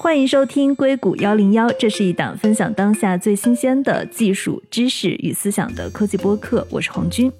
[0.00, 7.30] 欢迎收听硅谷幺零幺，这是一档分享当下最新鲜的技术知识与思想的科技播客，我是红军。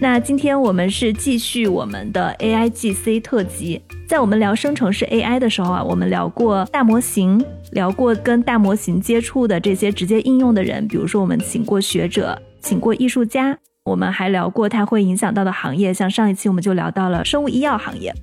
[0.00, 18.14] 那今天我们是继续我们的 AI GC 特辑，在我们聊生成式 AI 的时候啊，我们聊过大模型，聊过跟大模型接触的这些直接应用的人，比如说我们请过学者，请过艺术家，我们还聊过它会影响到的行业，像上一期我们就聊到了生物医药行业。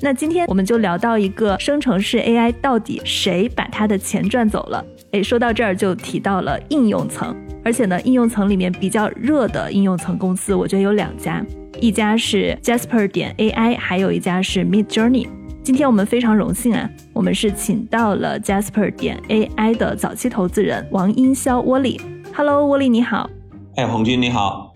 [0.00, 4.84] 那今天我们就聊到一个生成式 AI 到底谁把它的钱赚走了？
[5.10, 7.34] 诶，说到这儿就提到了应用层，
[7.64, 11.44] 而且呢，应用层里面比较热的应用层公司，我觉得有两家，
[11.80, 15.26] 一家是 Jasper 点 AI，还有一家是 Mid Journey。
[15.64, 22.00] 今天我们非常荣幸啊，我们是请到了 Jasper 点 AI 的早期投资人王英霄沃利。
[22.32, 23.28] Hello，沃利你好。
[23.74, 24.72] 哎，红军你好。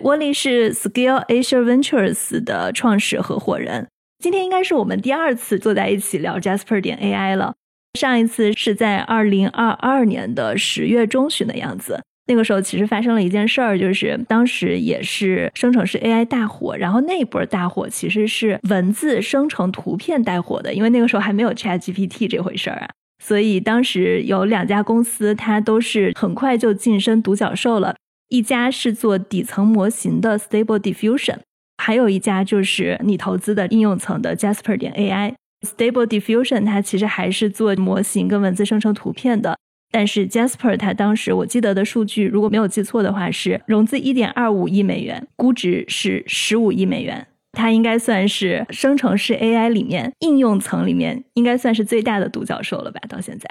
[0.00, 3.88] 沃利是 Scale Asia Ventures 的创始合伙人。
[4.24, 7.52] 今天应该是我们第二次坐在一起聊 Jasper 点 AI 了。
[8.00, 12.02] 上一次是在二零二二年的十月中旬的样子。
[12.26, 22.88] 那个时候其实发生了一件事儿，就是当时也是生成式 AI 大火，然后那一波大火其实是文字生成图片带火的，因为那个时候还没有 ChatGPT 这回事儿啊。
[23.22, 27.94] 所以当时有两家公司，它都是很快就晋升独角兽了。
[28.30, 31.40] 一家是做底层模型的 Stable Diffusion。
[31.84, 39.58] 还有一家就是你投资的应用层的 Jasper 点 AI，Stable Diffusion 它其实还是做模型跟文字生成图片的，
[39.92, 52.98] 但是 Jasper 它当时我记得的数据，如果没有记错的话，是融资一点二五亿美元，估值是十五亿美元，它应该算是生成式 AI 里面应用层里面应该算是最大的独角兽了吧？
[53.10, 53.46] 到现在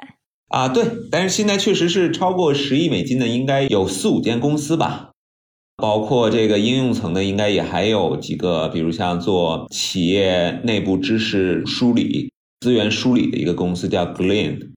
[0.49, 5.11] 啊，对，但是现在确实是超过十亿美金的，应该有四五间公司吧。
[5.83, 12.31] 包括这个应用层的，应该也还有几个，比如像做企业内部知识梳理、
[12.61, 14.69] 资源梳理的一个公司叫 Glean，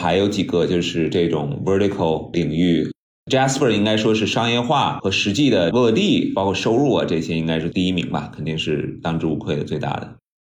[0.00, 2.90] 还有几个就是这种 vertical 领域
[3.30, 10.16] ，Jasper 应该说是商业化和实际的落地，包括收入啊这些应该是第一名吧，肯定是当之无愧的最大的。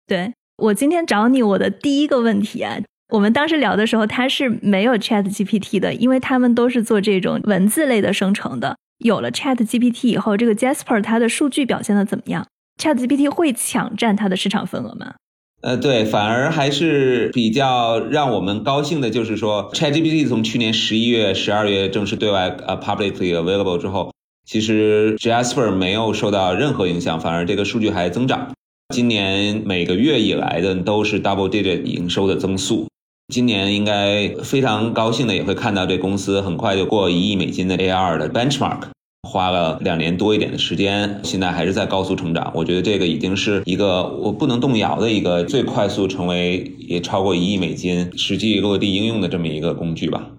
[0.06, 2.78] 对我今天找你，我的第一个问题啊，
[3.10, 8.76] 我们当时聊的时候，它是没有 Chat GPT 的，因为他们都是做这种文字类的生成的。
[8.98, 12.46] 有了 Chat GPT 以后，这个 Jasper 它的数据表现的怎么样
[12.80, 15.14] ？Chat GPT 会抢占它的市场份额吗？
[15.60, 24.12] 呃，对，反而还是比较让我们高兴的，就是说 Chat GPT 从去年十一月、十二月正式对外呃 publicly available 之后，
[24.46, 28.52] 其实 Jasper 没有受到任何影响，反而这个数据还增长。
[28.94, 32.86] 今年每个月以来的都是 double digit 营收的增速。
[33.28, 38.82] 今年应该非常高兴的，也会看到这公司很快就过一亿美金的 AR 的 benchmark，
[39.28, 42.52] 花了两年多一点的时间，现在还是在高速成长。
[42.54, 50.30] 我觉得这个已经是一个我不能动摇的一个最快速成为也超过一亿美金实际落地应用的这么一个工具吧。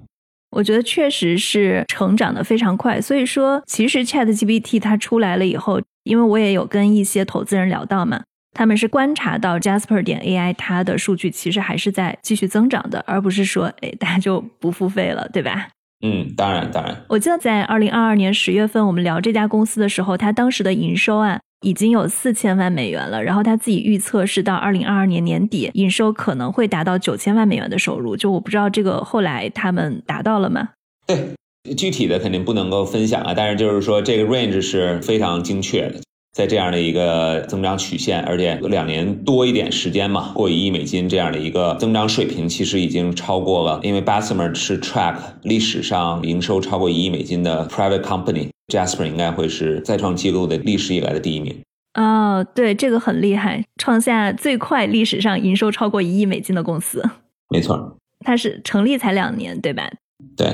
[0.51, 8.21] 我觉得确实是成长的非常快，所以说其实 Chat GPT 它出来了以后，因为我也有跟一些投资人聊到嘛。
[8.55, 15.67] 他们是观察到 Jasper 点 AI 它的数据其实还是在继续增长的，而不是说哎大家就不付费了，对吧？
[16.01, 16.95] 嗯，当然当然。
[17.09, 28.15] 我记得在二零二二年十月份我们聊这家公司的时候，它当时的营收啊已经有四千万美元了，然后他自己预测是到二零二二年年底营收可能会达到九千万美元的收入。
[28.15, 30.69] 就我不知道这个后来他们达到了吗？
[31.07, 35.99] 对，具体的肯定不能够分享啊，但是就是说这个 range 是非常精确的。
[36.35, 43.79] 在这样的一个增长曲线，而且有两年多一点时间嘛，过一亿美金这样的一个增长水平，其实已经超过了。
[43.83, 51.55] 因为 Bessemer 是 track 历史上营收超过一亿美金的 private company，Jasper 应该会是再创纪录的历史以来的第一名。
[51.93, 57.01] 哦，对，这个很厉害，创下最快历史上营收超过一亿美金的公司。
[57.47, 59.89] 没错，它是成立才两年，对吧？
[60.35, 60.53] 对，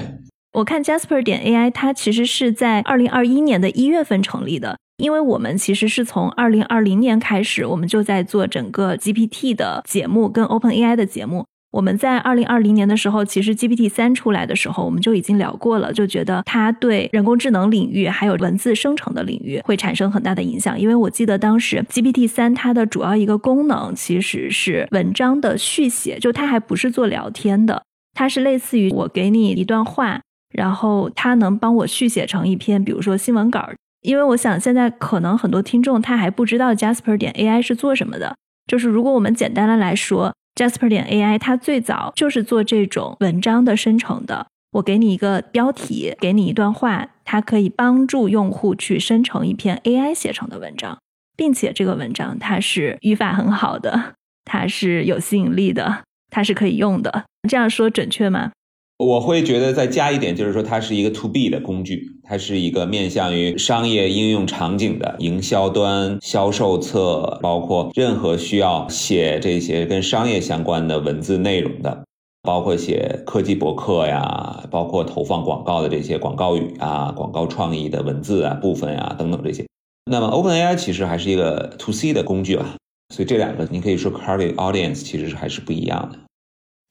[0.53, 4.78] 我看 Jasper 点 AI，它其实是在二零二一年的一月份成立的。
[5.01, 11.45] 因为我们其实是从二零二零年开始，我们就在做整个 GPT 的节目跟 OpenAI 的节目。
[11.71, 20.77] 我们在二零二零年的时候，其实 GPT 三出来的时候，我们就已经聊过了，就觉得它对人工智能领域还有文字生成的领域会产生很大的影响。
[20.77, 27.81] 因为我记得当时 GPT 三它的主要一个功能其实是文章的续写，就它还不是做聊天的，
[28.13, 30.19] 它是类似于我给你一段话，
[30.53, 33.69] 然后它能帮我续写成一篇，比如说新闻稿。
[34.01, 38.36] 因为我想，现在可能很多听众他还不知道 Jasper 点 AI 是做什么的。
[38.68, 44.48] 就是如果我们简单的来说，Jasper 点 AI 它最早就是做这种文章的生成的。
[44.74, 50.98] 我给你一个标题，给你一段话，它可以帮助用户去生成一篇 AI 写成的文章，
[51.36, 54.13] 并且这个文章它是语法很好的，
[54.45, 57.25] 它是有吸引力的，它是可以用的。
[57.50, 58.51] 这样说准确吗？
[59.00, 72.06] 我会觉得再加一点，就是说它是一个 to B 的工具，它是一个面向于商业应用场景的营销端、销售侧，包括任何需要写这些跟商业相关的文字内容的，
[72.44, 79.65] 包括写科技博客呀，包括投放广告的这些广告语啊、广告创意的文字啊部分啊等等这些。
[80.06, 82.77] 那么 OpenAI 其实还是一个 to C 的工具吧，
[83.13, 86.19] 所以这两个你可以说 target audience 其实还是不一样的。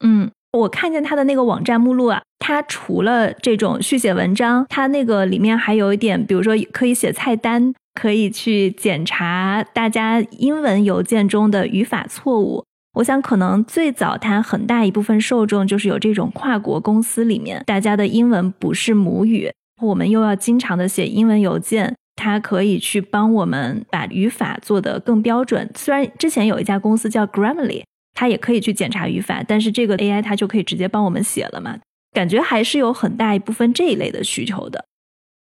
[0.04, 0.30] 嗯。
[0.52, 12.64] 我看见他的那个网站目录啊，它除了这种续写文章，它那个里面还有一点，比如说可以写菜单，可以去检查大家英文邮件中的语法错误。
[12.94, 19.48] 我想可能最早它很大一部分受众就是有这种跨国公司里面，大家的英文不是母语，
[19.80, 25.70] 我们又要经常的写英文邮件，它可以去帮我们把语法做得更标准。
[25.76, 27.84] 虽然之前有一家公司叫 Grammarly。
[28.20, 31.78] 它也可以去检查语法，但是这个 AI 它就可以直接帮我们写了嘛？
[32.12, 34.84] 感觉还是有很大一部分这一类的需求的。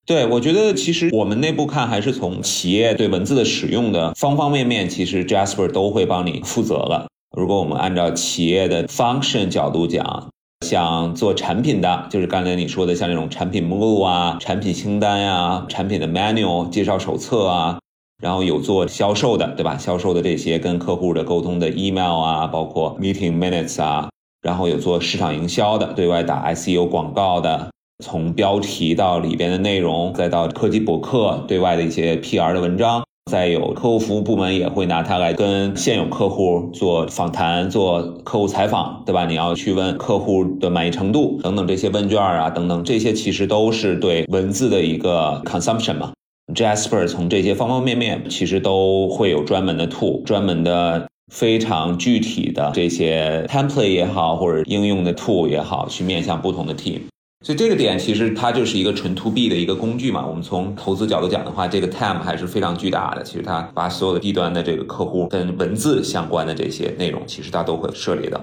[0.05, 7.07] 对，我觉得其实我们内部看，还是从企业对文字的使用的方方面面，其实 Jasper 都会帮你负责了。
[7.37, 10.29] 如果我们按照企业的 function 角度讲，
[10.67, 17.79] 像做产品的，就是刚才你说的，像这种产品目录啊、产品清单呀、产品的 manual 介绍手册啊。
[18.25, 19.77] 然后有做销售的，对吧？
[19.77, 24.09] 销售的这些跟客户的沟通的 email 啊，包括 meeting minutes 啊，
[24.41, 27.69] 然后有做市场营销的，对外打 SEO 广告的，
[28.03, 39.27] 从标题到里边的内容，再到科技博客对外的一些 PR 的文章，再有客户服务部门也会拿它来跟现有客户做访谈、做客户采访，对吧？
[39.27, 46.13] 你要去问客户的满意程度等等这些问卷啊，等等这些其实都是对文字的一个 consumption 嘛。
[46.53, 57.01] Jasper 从这些方方面面，其实都会有专门的 tool，专门的非常具体的这些 template 也好，或者应用的 tool 也好，去面向不同的 team。
[57.45, 60.27] 所以这个点其实它就是一个纯 to B 的一个工具嘛。
[60.27, 63.23] 我们从投资角度讲的话，这个 time 还是非常巨大的。
[63.23, 68.41] 其实它把所有的低端的这个客户跟文字相关的这些内容，其实它都会涉猎到。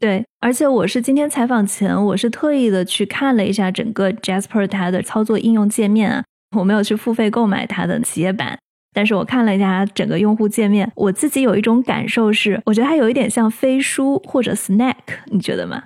[0.00, 6.24] 对，而且我是今天采访前，我是特意的去看了一下整个 Jasper 它的操作应用界面啊。
[6.56, 8.58] 我没有去付费购买它的企业版，
[8.94, 14.94] 但是我看了一下整个用户界面，我自己有一种感受是，我觉得它有一点像飞书或者 Snack，
[15.26, 15.82] 你觉得吗？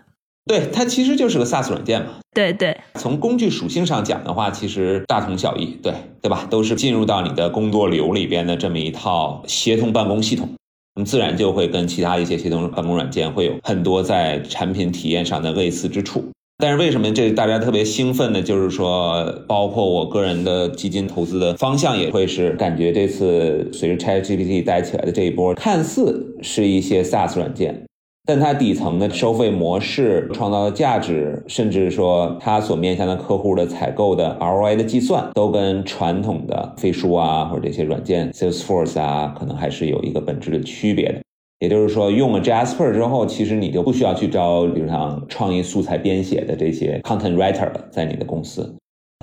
[0.46, 2.14] 对，它其实就是个 SaaS 软件嘛。
[2.34, 6.46] 对对，从工具属性上讲的话，其实大同小异，对对吧？
[6.48, 10.48] 都是进入到你的工作流里边的这么一套协同办公系统，
[10.94, 16.24] 那么自然就会跟其他一些协同办公软件会有很多在产品体验上的类似之处。
[16.62, 18.40] 但是为什么这大家特别兴奋呢？
[18.40, 27.84] 就是说，包括我个人的基金投资的方向也会是感觉这次随着 ChatGPT 带起来的这一波，看似是一些 SaaS 软件，
[28.24, 41.20] 但它底层的收费模式、创造的价值，甚至说它所面向的客户的采购的 ROI 的计算，都跟传统的飞书啊或者这些软件 Salesforce 啊，可能还是有一个本质的区别的。
[41.62, 48.74] 也就是说，用了 Jasper 之后，其实你就不需要去招，比如像创意素材编写的这些 content writer 了，在你的公司。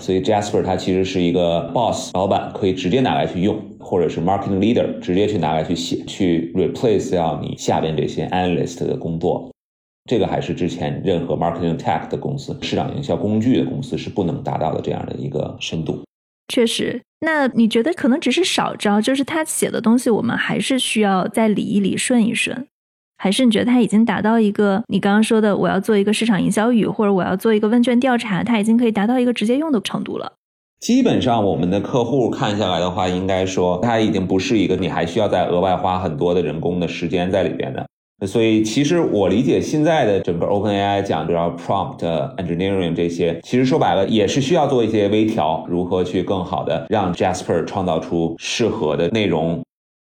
[0.01, 9.52] 所以 Jasper 它其实是一个 boss 老板可以直接拿来去用，或者是 marketing leader 直接去拿来去写，去 replace 掉你下边这些 analyst 的工作。
[10.09, 16.02] 这个还是之前任何 marketing tech 的公司、市场营销工具的公司是不能达到的这样的一个深度。
[16.49, 17.01] 确实。
[17.21, 22.68] 那你觉得可能只是少招，就是他写的东西，我们还是需要再理一理、顺一顺，
[23.18, 30.33] 还是你觉得他已经达到一个你刚刚说的，我要做一个市场营销语，或者我要做一个问卷调查，他已经可以达到一个直接用的程度了？
[30.79, 37.85] 基本上，我们的客户看下来的话，应该说他已经不是一个你还需要再额外花很多的人工的时间在里边的。
[38.28, 41.99] 所以，其实我理解现在的整个 OpenAI 讲的 prompt
[42.35, 49.61] engineering 这些，其实说白了也是需要做一些微调，如何去更好的让 Jasper 创造出适合的内容。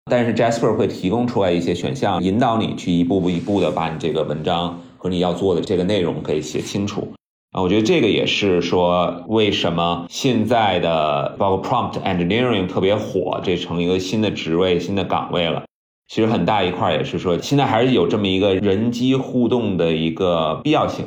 [0.09, 7.09] 但是 Jasper 会提供出来一些选项，引导你去一步步一步的把你这个文章和你要做的这个内容给写清楚。
[7.51, 15.65] 啊，我觉得这个也是说为什么现在的包括 prompt engineering 特别火，这成一个新的职位、新的岗位了。
[16.09, 21.05] 其实很大一块也是说，现在还是有这么一个人机互动的一个必要性，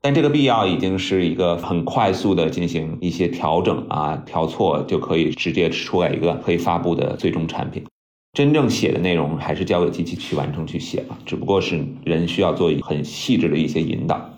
[0.00, 7.84] 但这个必要已经是一个很快速的进行一些调整啊，调错就可以直接出来一个可以发布的最终产品。
[8.32, 14.30] 真正写的内容还是交给机器去完成去写吧，只不过是人需要做很细致的一些引导。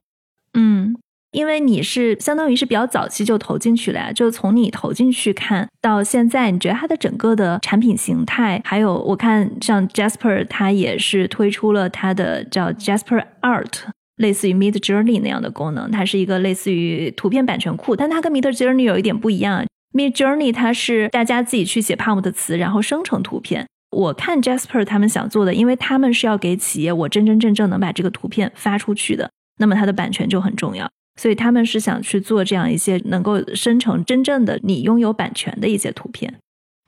[0.58, 0.96] 嗯，
[1.32, 13.72] 因为你是相当于是比较早期就投进去了呀，就从你投进去看到现在，你觉得它的整个的产品形态，还有我看像 Jasper，它也是推出了它的叫 Jasper Art，
[14.16, 23.66] 类似于 Mid Journey 那样的功能，它是一个类似于图片版权库，但它跟 Mid Journey 有一点不一样，Mid Journey 它是大家自己去写 POM 的词，然后生成图片。
[23.90, 30.90] 我看 Jasper 他们想做的，因为他们是要给企业我真真正正能把这个图片发出去的，那么它的版权就很重要。
[31.20, 36.38] 所以他们是想去做这样一些能够生成真正的你拥有版权的一些图片。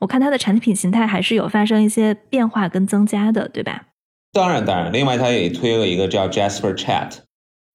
[0.01, 3.87] 我看它的产品形态还是有发生一些变化跟增加的，对吧？
[4.33, 4.93] 当然，当然。
[4.93, 7.13] 另外，它也推了一个叫 Jasper Chat，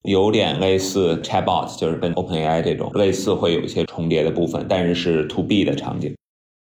[0.02, 6.14] 有点类似 Chatbot，就是跟 OpenAI 这种类似，会有一些重叠的部分，但是是 To B 的场景。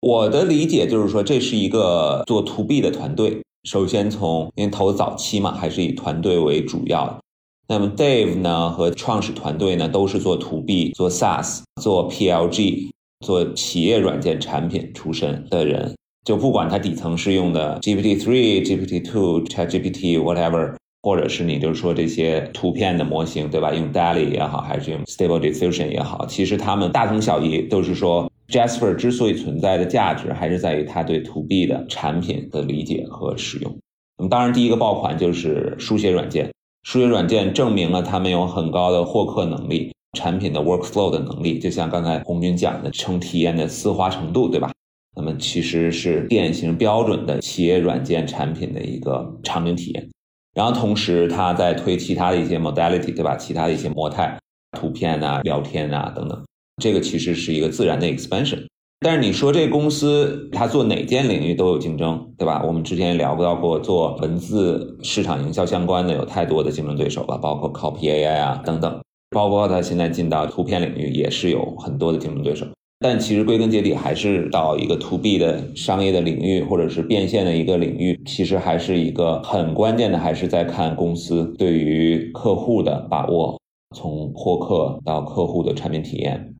[0.00, 3.42] 我的理解就是说，这是一个做 To B 的团队。
[3.64, 7.18] 首先从因为投早期嘛，还是以团队为主要。
[7.68, 12.90] 那么 Dave 呢和创始团队呢都是做 To B、做 SaaS、做 PLG、
[13.24, 23.74] 做企业软件产品出身的人，就不管他底层是用的 GPT three、GPT two、ChatGPT whatever，或者是你就是说这些图片的模型，对吧？
[23.74, 33.76] 用 DALL-E 也好，还是用 Stable Diffusion 也好，其实他们大同小异，都是说 Jasper 之所以存在的价值，还是在于它对 To B 的产品的理解和使用。
[34.18, 36.48] 那么当然，第一个爆款就是书写软件。
[36.86, 44.70] 数学软件证明了他们有很高的获客能力，产品的 workflow 的能力，就像刚才红军讲的，成体验的丝滑程度，对吧？
[45.16, 50.08] 那么其实是典型标准的企业软件产品的一个场景体验。
[50.54, 53.34] 然后同时，它在推其他的一些 modality，对吧？
[53.36, 54.38] 其他的一些模态，
[54.78, 56.46] 图片啊、聊天啊等等，
[56.80, 58.64] 这个其实是一个自然的 expansion。
[59.00, 62.62] 但是你说这公司它做哪件领域都有竞争，对吧？
[62.66, 69.00] 我们之前也聊到过，做文字市场营销相关的有太多的竞争对手了，包括 Copy AI 啊等等，
[69.30, 72.66] 包括它现在进到图片领域也是有很多的竞争对手。
[72.98, 83.60] 但其实归根结底还是到一个 To B 的商业的领域，或者是变现的一个领域，其实还是一个很关键的，还是在看公司对于客户的把握，
[83.94, 86.54] 从获客到客户的产品体验。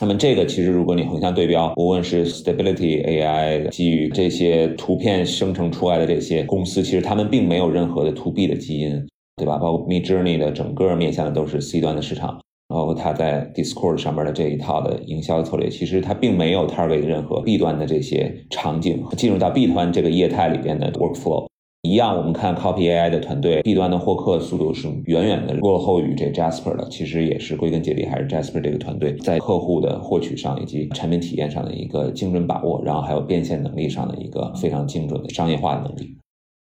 [0.00, 9.06] 那么这个其实，如果你横向对标，无论是 Stability AI 基于这些图片生成出来的这些公司，其实他们并没有任何的 To B 的基因，
[9.36, 9.58] 对吧？
[9.58, 21.51] 包括 Mid Journey 的整个面向的都是 C 端的市场，然后它在 Discord 上面的这一套的营销策略，其实它并没有 target 任何 B 端的这些场景，进入到 B 端这个业态里边的 workflow。
[21.82, 26.88] 一样，我们看 Copy AI 的团队，B 端的获客速度是远远的落后于这 Jasper 的。
[26.88, 36.16] 其实也是归根结底，还是 Jasper 这个团队在客户的获取上，以及产品体验上的一个精准把握，然后还有变现能力上的一个非常精准的商业化的能力。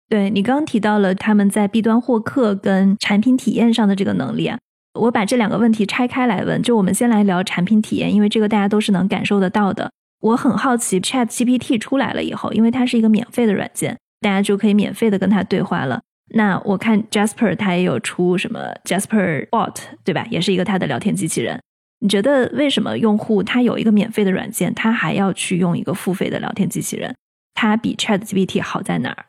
[0.10, 4.60] 对你刚刚提到了他们在 B 端获客跟产品体验上的这个能力啊，
[5.00, 6.62] 我把这两个问题拆开来问。
[6.62, 9.89] 就我们先来聊产品体验，因为这个大家都是能感受得到的。
[10.19, 13.98] 我很好奇，Chat GPT 出来了以后，因为它是一个免费的软件。
[14.22, 16.01] 大家就可以免费的跟他对话了。
[16.34, 20.25] 那我看 Jasper 他也有出什么 Jasper Bot，对吧？
[20.31, 21.62] 也是一个他的聊天机器人。
[22.00, 27.15] 你觉得为什么用户他有一个免费的软件，他还要去用一个付费的聊天机器人？
[27.53, 29.25] 它比 Chat GPT 好在哪儿？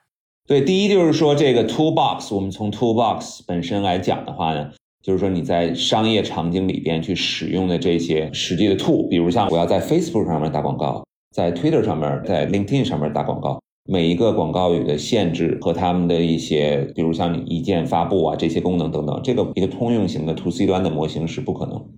[0.48, 4.70] 对，第一就是说这个 Toolbox，我们从 Toolbox 本身来讲的话呢，
[5.02, 13.60] 就是说你在商业场景里边去使用的这些实际的 tool，比如像我要在 Facebook 上面打广告，在 Twitter 上面，在 LinkedIn 上面打广告。
[13.88, 21.88] 每一个广告语的限制和他们的一些，比如像你一键发布啊这些功能等等，这个一个通用型的 to C 端的模型是不可能。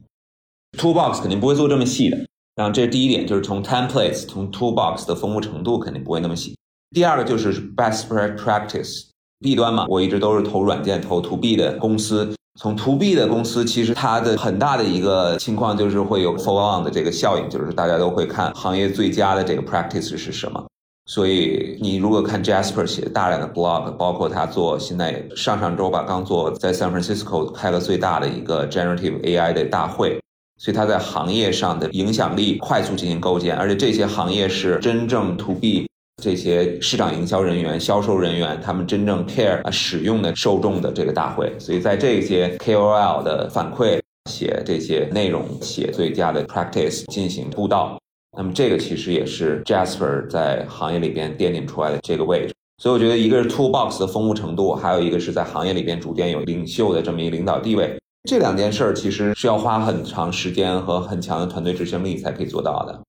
[0.77, 2.19] Toolbox 肯定不会做这么细的，
[2.57, 6.55] 那这是第一点，就是从 templates 从 Toolbox 的丰富程度肯定不会那么细。
[6.95, 20.67] 第二个就是 best practice，B 端嘛，我一直都是投软件投 to B 的公司，从 to B 的公司，其实它的很大的一个情况就是会有 follow on 的这个效应，就是大家都会看行业最佳的这个 practice 是什么。
[21.09, 30.21] 所以你如果看 Jasper 写大量的 blog，包括他做现在上上周吧，刚做在 San Francisco 开了最大的一个 generative AI 的大会，
[30.59, 35.89] 所以他在行业上的影响力快速进行构建，而且这些行业是真正 to B
[36.23, 43.99] 这些市场营销人员、销售人员他们真正 care 啊使用的受众的这个大会，所以在这些 KOL 的反馈、
[44.29, 47.99] 写这些内容、写最佳的 practice 进行布道。
[48.39, 57.99] 那么这个其实也是 Jasper 在行业里边奠定出来的这个位置，所以我觉得一个是 Toolbox 的丰富程度，还有一个是在行业里边逐渐有领袖的这么一个领导地位，
[58.31, 63.03] 这两件事儿其实是要花很长时间和很强的团队执行力才可以做到的。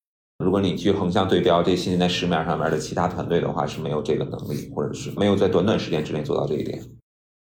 [0.44, 6.82] 如果你去横向对标这些现在市面上面的其他团队的话，是没有这个能力，或者是没有在短短时间之内做到这一点。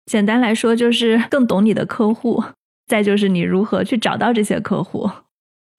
[0.07, 2.43] 简单来说，就是更懂你的客户。
[2.87, 5.09] 再就是你如何去找到这些客户。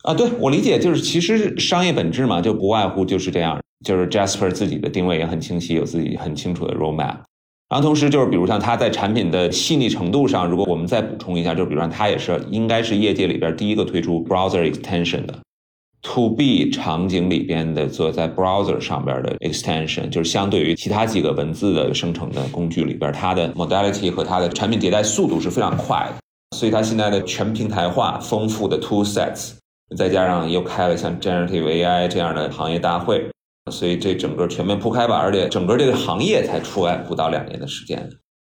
[0.03, 3.59] 啊，对我理解就是其实商业本质嘛，就不外乎就是这样。
[3.83, 7.17] 就是 Jasper 自己的定位也很清晰，有自己很清楚的 roadmap。
[7.71, 15.35] 然后同时就是，比如像它在产品的细腻程度上，如果我们再补充一下，就比如说它也是应该是业界里边第一个推出 browser extension 的
[16.03, 26.17] to B 场景里边的做在 browser 上边的 extension，就是相对于其他几个文字的生成的工具里边，它的 modality 和它的产品迭代速度是非常快的。
[26.55, 29.53] 所以它现在的全平台化、丰富的 tool sets，
[29.97, 33.31] 再加上又开了像 generative AI 这样的行业大会。
[33.71, 38.09] 所以这整个全面铺开吧，而且整个这个行业才出来不到两年的时间，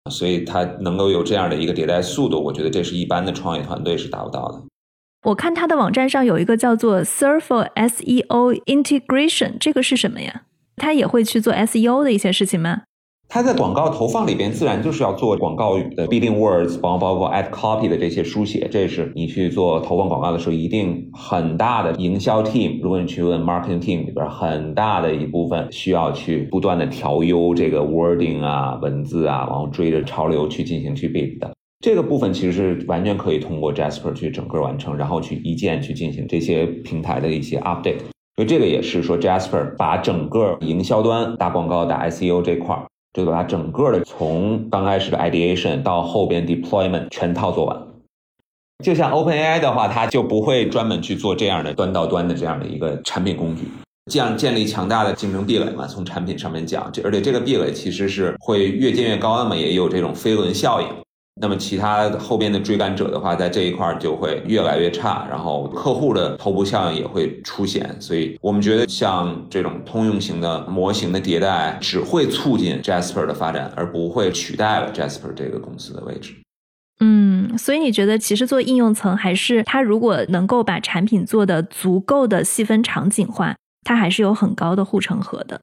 [0.09, 4.63] 所以它能够有这样的一个迭代速度，我觉得这是一般的创业团队是达不到的。
[5.23, 10.43] 我看它的网站上有一个叫做 Surfer SEO Integration，这个是什么呀？
[10.77, 12.83] 它也会去做 SEO 的一些事情吗？
[13.33, 22.81] 它在广告投放里边，自然就是要做广告语的 bidding words，包包括 ad copy 的这些书写，这是你去做投放广告的时候，一定很大的营销 team。
[22.81, 31.49] 如果你去问 marketing team 里边，很大的一部分需要去不断的调优这个 wording 啊、文字啊，然后追着潮流去进行去 bid 的。
[31.79, 37.99] 这个部分其实是完全可以通过 Jasper 去整个完成，然后去一键去进行这些平台的一些 update。
[38.35, 42.83] 所以这个也是说 Jasper 把整个营销端打广告、打 SEO 这块儿。
[43.13, 47.77] 就把它整个的从刚开始的 ideation 到后边 deployment 全套做完。
[48.83, 53.63] 就像 OpenAI 的话，它就不会专门去做这样的端到端的这样的一个产品工具，
[54.11, 55.85] 这样建立强大的竞争壁垒嘛。
[55.85, 60.87] 从产品上面讲，这而且这个壁垒其实是会越建越高的嘛，也有这种飞轮效应。
[61.41, 67.93] 那么其他后边的追赶者的话，在这一块就会越来越差，然后客户的头部效应也会出现。
[67.99, 76.35] 所以我们觉得，像这种通用型的模型的迭代，只会促进 Jasper 的发展，而不会取代了 Jasper 这个公司的位置。
[76.99, 85.59] 嗯，所以你觉得，其实做应用层，还是它如果能够把产品做的足够的细分场景化，它还是有很高的护城河的。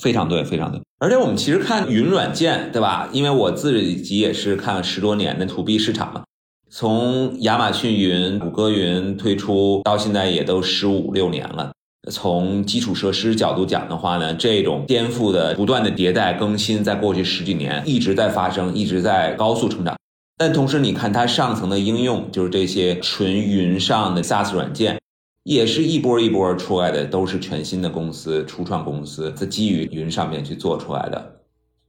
[0.00, 0.80] 非常对，非常对。
[0.98, 3.08] 而且我们其实看云软件，对吧？
[3.12, 6.22] 因为我自己也是看了十多年的 to B 市场嘛，
[6.70, 11.72] 从亚马逊云、谷歌云推出到现在也都十五六年了。
[12.10, 19.96] 从基础设施角度讲的话呢，这种颠覆的不断的迭代更新，在过去十几年一直在发生，一直在高速成长。
[20.36, 24.98] 但同时，你看它上层的应用，就是这些纯云上的 SaaS 软件。
[25.44, 31.40] 也是一波一波出来的，都是全新的公司、初创公司，在基于云上面去做出来的。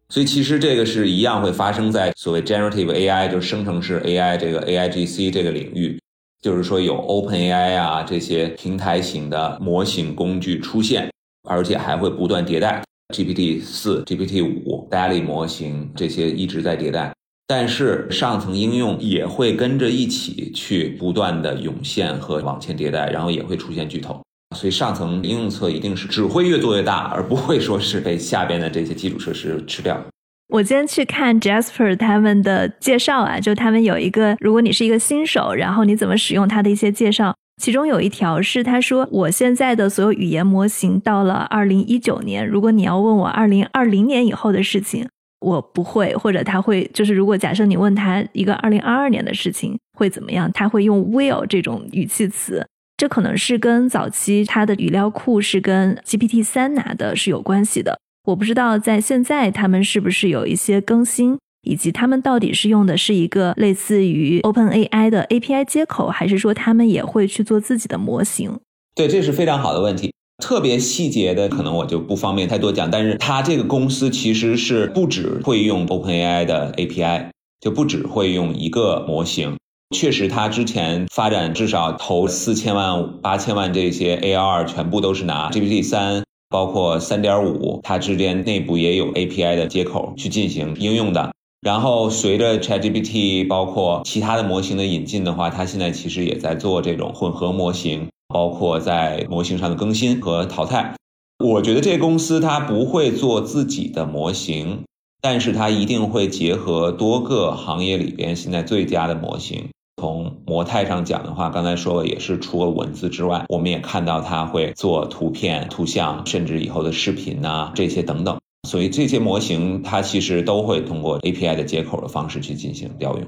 [0.09, 5.99] 所以其实这个是一样会发生在所谓 generative AI，就是生成式 AI 这个 AIGC 这个领域，
[6.41, 11.11] 就是说有 OpenAI 啊这些平台型的模型工具出现，
[11.47, 17.13] 而且还会不断迭代，GPT 四、GPT 五、DALL-E 模型这些一直在迭代。
[17.55, 24.19] 但是上层应用也会跟着一起去不断的涌现和往前迭代，然后也会出现巨头。
[24.55, 30.03] 所以上层应用侧一定是只会越做越大，而不会说是被下边的这些基础设施吃掉。
[30.47, 45.07] 我今天去看 Jasper 他们的介绍啊，就他们有一个，如果你是一个新手，然后你怎么使用它的一些介绍，其中有一条是他说，我现在的所有语言模型到了二零一九年，如果你要问我二零二零年以后的事情。
[45.43, 57.99] 我不会，或者他会，就是如果假设你问他一个二零二二年的事情会怎么样，他会用 will 这种语气词，这可能是跟早期他的语料库是跟 GPT 三拿的是有关系的。
[58.25, 68.57] 我不知道在现在他们是不是有一些更新，以及他们到底是用的是一个类似于 OpenAI 的 API 接口，还是说他们也会去做自己的模型？
[68.95, 70.13] 对，这是非常好的问题。
[70.43, 72.91] 特别细节的，可能我就不方便太多讲。
[72.91, 77.29] 但是它这个公司其实是不只会用 OpenAI 的 API，
[77.61, 79.55] 就不只会用一个模型。
[79.95, 91.31] 确实，它之前发展至少投四千万、八千万这些 AR，全部都是拿 GPT 三，包括三点五，它之间内部也有 API 的接口去进行应用的。
[91.61, 98.09] 然后随着 ChatGPT 包括其他的模型的引进的话，它现在其实也在做这种混合模型。
[98.33, 100.95] 包括在模型上的更新和淘汰，
[101.37, 104.83] 我觉得这公司它不会做自己的模型，
[105.21, 109.69] 但是它一定会结合多个行业里边现在最佳的模型。
[110.01, 118.37] 从模态上讲的话，刚才说了也是除了文字之外，我们也看到它会做图片、图像，甚至以后的视频呐这些等等。
[118.67, 123.23] 所以这些模型它其实都会通过 API 的接口的方式去进行调用。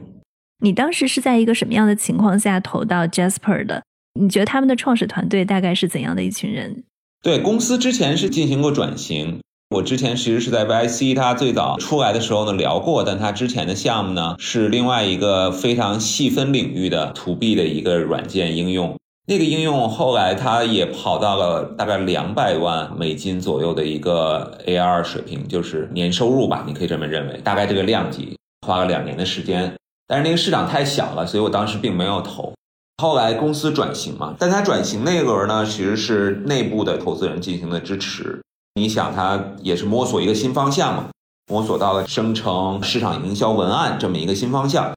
[0.59, 3.83] 你当时是在一个什么样的情况下投到 Jasper 的？
[4.17, 6.83] 你觉得他们的创始团队大概是怎样的一群人？
[7.21, 18.95] 对公司之前是进行过转型，我之前其实是在 YC，它最早出来的时候呢聊过，但它之前的项目呢是另外一个非常细分领域的 To B 的一个软件应用。
[19.27, 29.73] 那个应用后来它也跑到了大概两百万美金左右的一个 AR 水平，就是年收入吧，你可以这么认为，大概这个量级，花了两年的时间。
[30.07, 32.53] 但是那个市场太小了，所以我当时并没有投。
[32.97, 38.41] 后来公司转型嘛，但它转型那一轮呢，其实是内部的投资人进行的支持。
[38.75, 41.09] 你想，它也是摸索一个新方向嘛，
[41.51, 44.93] 摸索到了生成市场营销文案这么一个新方向。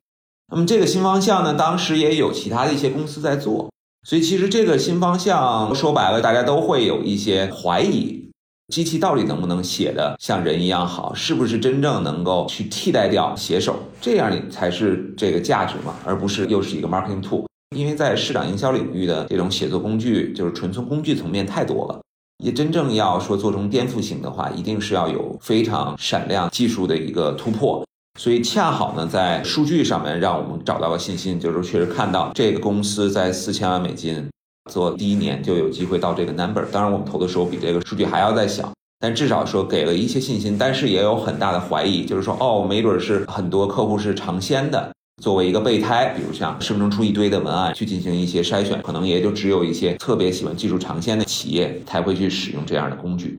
[0.52, 3.68] 那么这个新方向呢，当时也有其他的一些公司在做。
[4.06, 8.30] 所以其实这个新方向说白了，大家都会有一些怀疑：
[8.72, 11.12] 机器到底能不能写的像人一样好？
[11.12, 13.76] 是不是真正能够去替代掉写手？
[14.00, 17.44] 这样你才是这个价值嘛，而不是又是一个 marketing tool。
[17.76, 22.00] 因为在市场营销领域的这种写作工具，就是纯从工具层面太多了。
[22.42, 27.84] 也真正要说做成颠覆性的话，一定是要有非常闪亮技术的一个突破。
[28.18, 34.28] 所以恰好呢，在数据上面让我们找到了信心，就是确实看到这个公司在四千万美金
[34.70, 36.64] 做第一年就有机会到这个 number。
[36.72, 40.56] 当然，我们投的时候比这个数据还要再小，但至少说给了一些信心。
[40.58, 53.36] 但是也有很大的怀疑，就是说，哦，没准是很多客户是尝鲜的，作为一个备胎，比如像生成出一堆的文案去进行一些筛选，可能也就只有一些特别喜欢技术尝鲜的企业才会去使用这样的工具。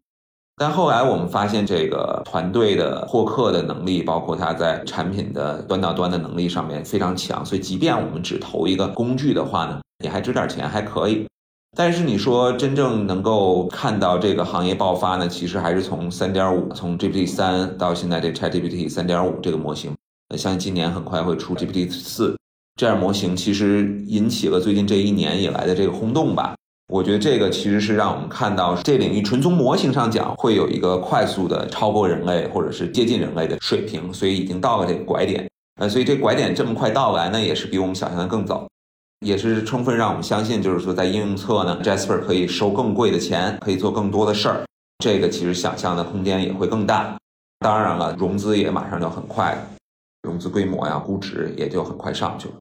[0.58, 11.26] 但后来我们发现，这个团队的获客的能力，包括他在产品的端到端的能力上面非常强，所以即便我们只投一个工具的话呢，也还值点钱，还可以。
[11.78, 19.96] 但是你说真正能够看到这个行业爆发呢，其实还是从三点五，从 GPT 三到现在这 ChatGPT 三点五这个模型，
[20.38, 22.38] 相信今年很快会出 GPT 四，
[22.76, 26.56] 这样模型其实引起了最近这一年以来的这个轰动吧。
[26.92, 35.48] 我觉得这个其实是让我们看到，这领域纯从模型上讲，会有一个快速的超过人类或者是接近人类的水平，所以已经到了这个拐点。
[35.80, 38.68] 呃，所以这拐点这么快到来呢，也是比我们想象的更早，
[39.26, 44.66] 也是充分让我们相信，就是说在应用侧呢，Jasper 可以收更贵的钱，可以做更多的事儿。
[44.98, 47.16] 这个其实想象的空间也会更大。
[47.60, 49.56] 当然了，融资也马上就很快，
[50.30, 52.54] 融资规模呀、估值也就很快上去了。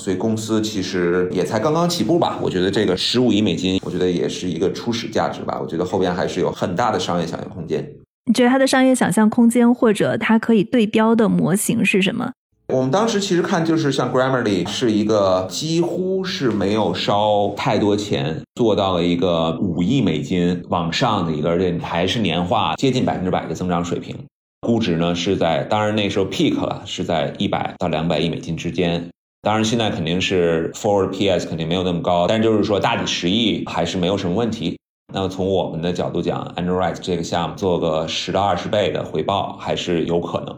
[0.00, 5.58] 所以公司其实也才刚刚起步吧，我觉得这个十五亿美金，我觉得也是一个初始价值吧。
[5.60, 7.86] 我觉得后边还是有很大的商业想象空间。
[8.24, 12.32] 你觉得它的商业想象空间或者它可以对标的模型是什么？
[12.68, 24.16] 我们当时其实看就是像 Grammarly 是一个几乎是没有烧太多钱，做到了一个五亿美金往上的一个，而且还是年化接近百分之百的增长水平。
[24.62, 29.10] 估值呢是在，当然那时候 peak 了，是在一百到两百亿美金之间。
[29.42, 34.78] 当然，现在肯定是 forward PS 肯定没有那么高，但就是说大几十亿还是没有什么问题。
[35.12, 40.56] 那么从我们的角度讲，Android 这个项目做个十到二十倍的回报还是有可能。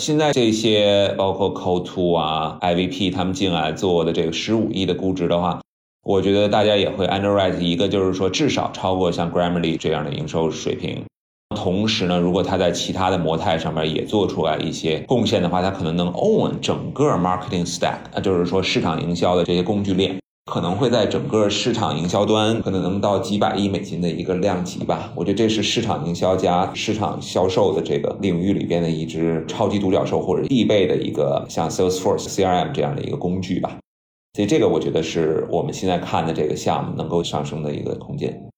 [0.00, 5.60] 现在这些包括 Co2 啊、IVP 他们进来做的这个十五亿的估值的话，
[6.02, 11.04] 我觉得大家也会 Android 一个就是说至少超过像 Grammarly 这样的营收水平。
[11.62, 20.18] 同时呢，如果它在其他的模态上面也做出来一些贡献的话，它可能能 own 整个 marketing stack，那就是说市场营销的这些工具链，
[20.50, 25.12] 可能会在整个市场营销端可能能到几百亿美金的一个量级吧。
[25.14, 33.78] 我觉得这是市场营销加市场销售的这个领域里边的一只超级独角兽或者必备的一个像 Salesforce CRM 这样的一个工具吧。
[34.34, 38.48] 所以这个我觉得是我们现在看的这个项目能够上升的一个空间。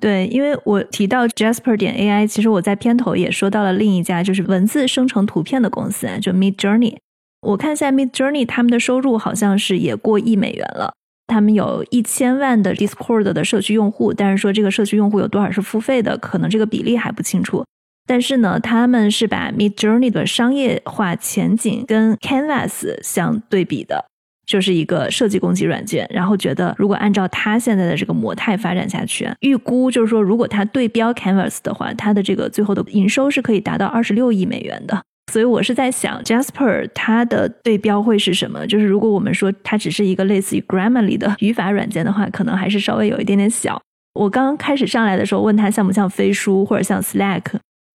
[0.00, 6.96] 对，因为我提到 Jasper 点 AI，其实我在片头也说到了另一家就是文字生成图片的公司，就 Mid Journey。
[7.40, 10.92] 我看一下 Mid Journey 他们的收入好像是也过亿美元了，
[11.26, 17.64] 他们有一千万的 Discord 的社区用户，但是说这个社区用户有多少是付费的，可能这个比例还不清楚。
[18.06, 24.06] 但是呢，他们是把 Mid Journey 的商业化前景跟 Canvas 相对比的。
[24.48, 35.02] 就是一个设计攻击软件，然后觉得如果按照它现在的这个模态发展下去，预估就是说，如果它对标 Canvas 的话，它的这个最后的营收是可以达到二十六亿美元的。
[35.30, 38.66] 所以我是在想，Jasper 它的对标会是什么？
[38.66, 43.78] 就是如果我们说它只是一个类似于 Grammarly 的语法软件的话，可能还是稍微有一点点小。
[44.14, 47.42] 我刚开始上来的时候问他像不像飞书或者像 Slack，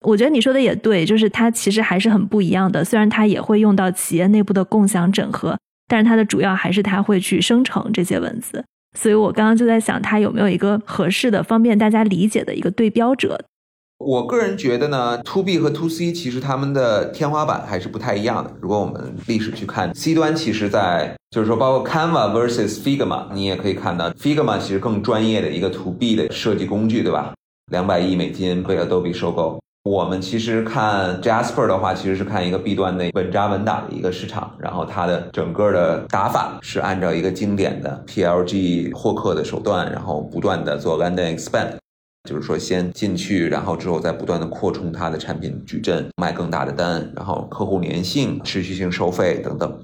[0.05, 2.85] 我觉得你说的也对，就是它其实还是很不一样的。
[2.85, 5.57] 虽然它也会用到企业内部的共享整合。
[5.93, 8.65] 但是它的主要还是它会去生成这些文字，
[8.97, 13.39] 所以我刚刚就在想，它有没有一个合适的、方便大家理解的一个对标者？
[13.99, 18.51] 我个人觉得呢，To B 和 To C 其实他们的天花板还是不太一样的。
[18.59, 27.35] 如果我们历史去看，C 端其实在就是说，包括 Canva versus Figma，你也可以看到，Figma 其实更专业的一个 To B 的设计工具，对吧？
[27.71, 29.61] 两百亿美金被 Adobe 收购。
[29.83, 41.73] 我们其实看 Jasper 的话，其实是看一个 B 端的稳扎稳打的一个市场，然后它的整个的打法是按照一个经典的 PLG 获客的手段，然后不断的做 land and expand，
[42.29, 49.79] 就是说先进去，然后之后再不断的扩充它的产品矩阵，卖更大的单，然后客户粘性、持续性收费等等。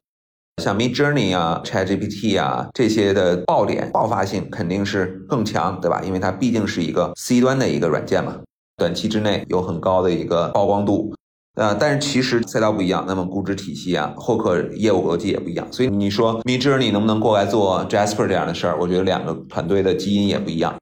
[0.63, 6.01] 像 Mid Journey 啊、ChatGPT 啊这些的爆点爆发性肯定是更强，对吧？
[6.05, 8.37] 因为它毕竟是一个 C 端的一个软件嘛。
[8.79, 11.13] 短期之内有很高的一个曝光度，
[11.55, 18.79] 呃，但是其实赛道不一样，那么估值体系啊，获客业务逻辑也不一样，所以你说 Midjourney 能不能过来做 Jasper 这样的事儿？
[18.79, 20.75] 我觉得两个团队的基因也不一样。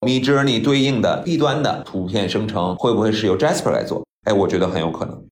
[0.00, 4.02] Midjourney 对应的 B 端的图片生成会不会是由 Jasper 来做？
[4.24, 5.22] 哎，我觉得很有可能。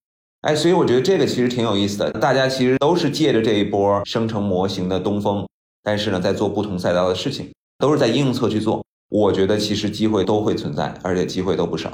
[0.43, 5.47] 哎，所以我觉得这个其实挺有意思的，大家其实都是借着这一波生成模型的东风，
[5.83, 8.85] 但是呢，在做不同赛道的事情，都是在应用侧去做。
[9.11, 11.91] 我觉得其实机会都会存在，而且机会都不少。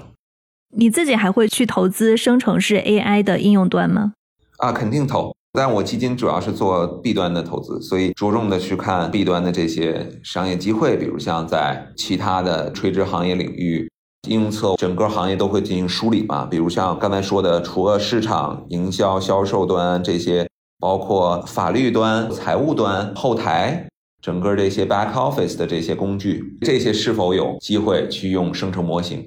[0.77, 4.13] 你自己还会去投资生成式 AI 的应用端吗？
[4.59, 5.35] 啊，肯定投。
[5.53, 13.91] 但我基金主要是做 B 端的投资，所以着重的去看 B 端的这些商业机会，比如像在其他的垂直行业领域，
[14.29, 16.45] 应用侧整个行业都会进行梳理嘛。
[16.45, 20.47] 比如像刚才说的，除了市场、营销、销售端这些，
[20.79, 23.89] 包括法律端、财务端、后台，
[24.27, 29.25] 整个这些 back office 的这些工具，这些是否有机会去用生成模型？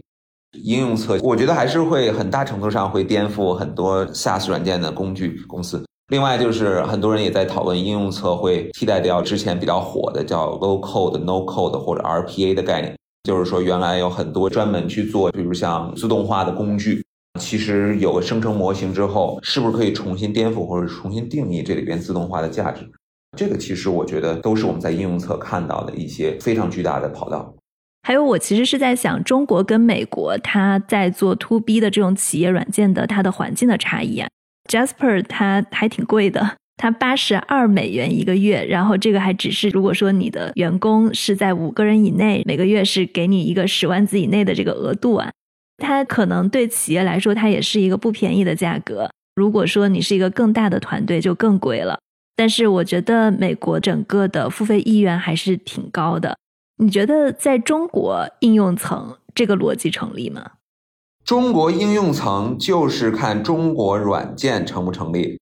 [0.62, 5.82] 应用侧，我觉得还是会很大程度上会颠覆很多 SaaS 软件的工具公司。
[6.10, 17.02] 另外就是很多人也在讨论应用侧会替代掉之前比较火的叫 Low Code、No Code 或者 RPA 的概念，就是说原来有很多专门去做，比如像自动化的工具，
[17.40, 22.86] 其实有个生成模型之后，是不是可以重新颠覆或者重新定义这里边自动化的价值？
[23.38, 27.54] 这个其实我觉得都是我们在应用侧看到的一些非常巨大的跑道。
[28.04, 34.28] 还有，我其实是在想，中国跟美国，它在做 To B 的这种企业软件的，它的环境的差异啊。
[34.70, 45.30] Jasper 它还挺贵的，它八十二美元一个月，然后这个还只是如果说你的员工是在五个人以内，每个月是给你一个十万字以内的这个额度啊。
[45.78, 49.10] 它可能对企业来说，它也是一个不便宜的价格。
[49.36, 52.00] 如果说你是一个更大的团队，就更贵了。
[52.39, 56.38] 但是我觉得美国整个的付费意愿还是挺高的。
[56.78, 60.52] 你觉得在中国应用层这个逻辑成立吗？
[61.25, 65.38] 中国应用层就是看中国软件成不成立，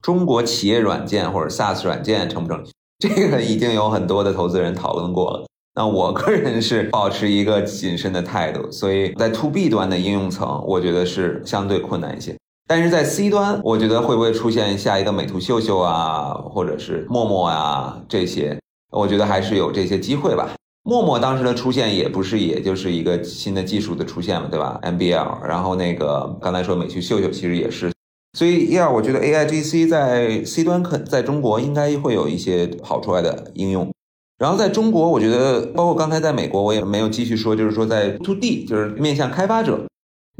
[0.00, 5.46] 中国企业软件或者 SaaS 软件成不成立，这个已经有很多的投资人讨论过了。
[5.74, 12.34] 那我个人是保持一个谨慎的态度，所以在 To B 端的应用层，我觉得是相对困难一些。
[12.68, 18.60] 但是在 C 端，我觉得会不会出现下一个美图秀秀啊，或者是陌陌啊这些，
[18.92, 20.50] 我觉得还是有这些机会吧。
[20.82, 27.90] 陌陌当时的出现也不是，也就是一个新的技术的出现嘛，对吧？MBL，然后那个刚才说美图秀秀其实也是，
[28.38, 33.90] 所以要我觉得 AIGC 在 C 端可在中国应该会有一些跑出来的应用，
[34.38, 39.86] 然后在中国，我觉得包括刚才在美国，我也没有继续说，就是说在 To D，就是面向开发者，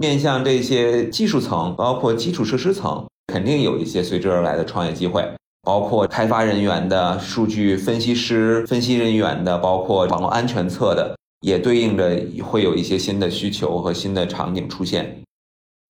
[0.01, 5.29] 面向这些技术层，包括基础设施层，肯定有一些随之而来的创业机会。
[5.65, 15.21] 包括开发人员的数据分析师、分析人员的，包括网络安全侧的，也对应着会有一些新的需求和新的场景出现。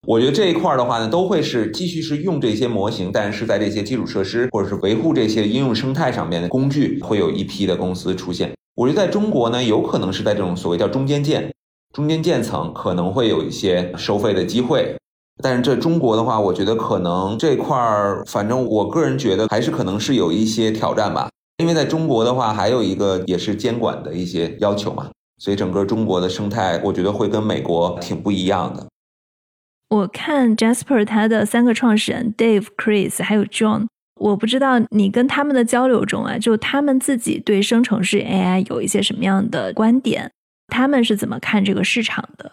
[0.07, 8.51] 我觉得这一块的话呢，都会是继续是用这些模型，但是在这些基础设施或者是维护这些应用生态上面的工具，会有一批的公司出现。
[8.75, 11.53] 我觉得在中国呢，有可能是在这种所谓叫中间件、
[11.93, 14.95] 中间建层，可能会有一些收费的机会。
[15.41, 21.29] 但是这中国的话，我觉得可能这块儿，反正我个人觉得还是可能是有一些挑战吧。
[21.57, 28.87] 因为在中国的话，还有一个也是监管的一些要求嘛，所以整个中国的生态，我觉得会跟美国挺不一样的。
[29.89, 33.87] 我看 Jasper 他的三个创始人 Dave、Chris 还有 John，
[34.19, 40.31] 我不知道你跟他们的交流中啊，就他们自己对生成式 AI 有一些什么样的观点？
[40.69, 42.51] 他们是怎么看这个市场的？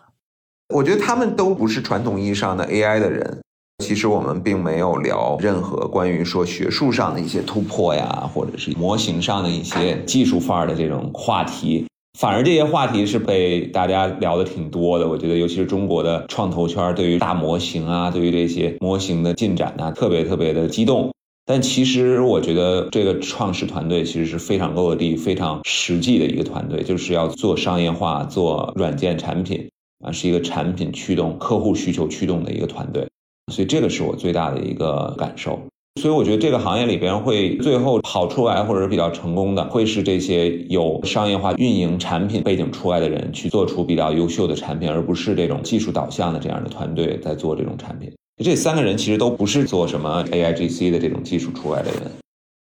[0.75, 3.41] 我觉得他们都不是传统意义上的 AI 的人。
[3.85, 11.87] 其实我们并没有聊任何关于说学术上的一些突破呀，或者是模型上的一些技术范儿的这种话题。
[12.19, 15.07] 反而这些话题是被大家聊的挺多的。
[15.07, 21.13] 我觉得，尤其是中国的创投圈，对于大模型啊，对于这些模型的进展啊，特别特别的激动。
[21.47, 29.69] 但其实我觉得，这个创始团队其实是非常落地、非常实际的一个团队，就是要做商业化、做软件产品。
[30.05, 33.09] 啊，是一个产品驱动、客户需求驱动的一个团队，
[33.51, 35.59] 所以这个是我最大的一个感受。
[35.99, 48.13] 所以我觉得这个行业里边会最后跑出来或者是比较成功的，会是这些有商业化运营产品背景出来的人去做出比较优秀的产品，而不是这种技术导向的这样的团队在做这种产品。
[48.45, 52.03] 这三个人其实都不是做什么 A I G C 的这种技术出来的人。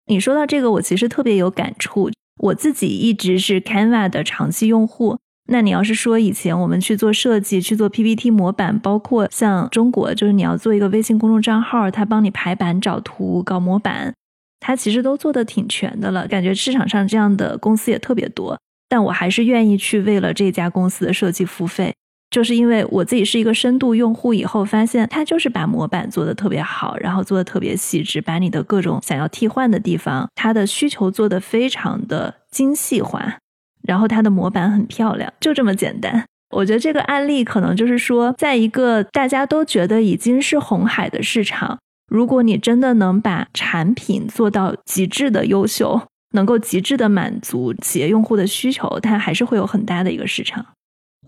[0.06, 2.10] 你说到这个，我其实特别有感触。
[2.40, 5.18] 我自己一直是 Canva 的长期用户。
[5.48, 14.14] 那你要是说以前我们去做设计、去做 PPT 模板，包括像中国，就是你要做一个微信公众账号，他帮你排版、找图、搞模板，
[14.60, 16.28] 他其实都做的挺全的了。
[16.28, 21.94] 感觉市场上这样的公司也特别多，但我还是愿意去为了这家公司的设计付费。
[22.30, 33.38] 就是因为我自己是一个深度用户，以后发现它就是把模板做的特别好，然后做的特别细致，把你的各种想要替换的地方，它的需求做的非常的精细化，
[33.82, 36.24] 然后它的模板很漂亮，就这么简单。
[36.50, 46.02] 我觉得这个案例可能就是说，在一个大家都觉得已经是红海的市场，如果你真的能把产品做到极致的优秀，
[46.34, 50.64] 能够极致的满足企业用户的需求，它还是会有很大的一个市场。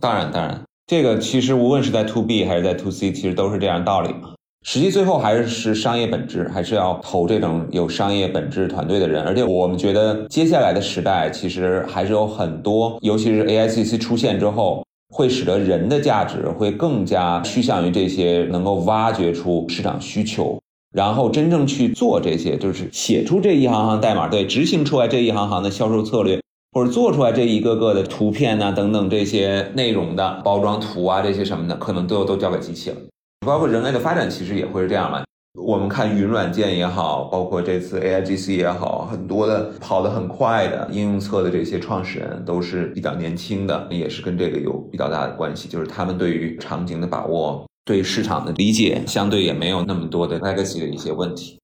[0.01, 0.61] 当然，当然。
[0.88, 4.33] 这个其实无论是在 to B 还是在 to C，其实都是这样道理嘛。
[4.64, 9.22] 实际最后还是是商业本质，还是要投这种有商业本质团队的人。
[9.22, 20.59] 而且我们觉得接下来的时代，其实还是有很多，尤其是 A I C C 出现之后，会使得人的价值会更加趋向于这些能够挖掘出市场需求，
[20.90, 26.40] 然后真正去做这些，就是写出这一行行代码，对，执行出来这一行行的销售策略。
[26.79, 32.97] 或者做出来这一个个的图片呐，等等这些内容的包装图啊，这些什么的，可能都都交给机器了。
[33.45, 35.25] 包括人类的发展，其实也会是这样嘛。
[35.61, 45.69] 我们看云软件也好，包括这次 A I G C 也好，很多的跑得很快的应用侧的这些创始人都是比较年轻的，也是跟这个有比较大的关系。
[45.69, 51.59] 就是他们对于场景的把握，对市场的理解，相对也没有那么多的 legacy 的一些问题。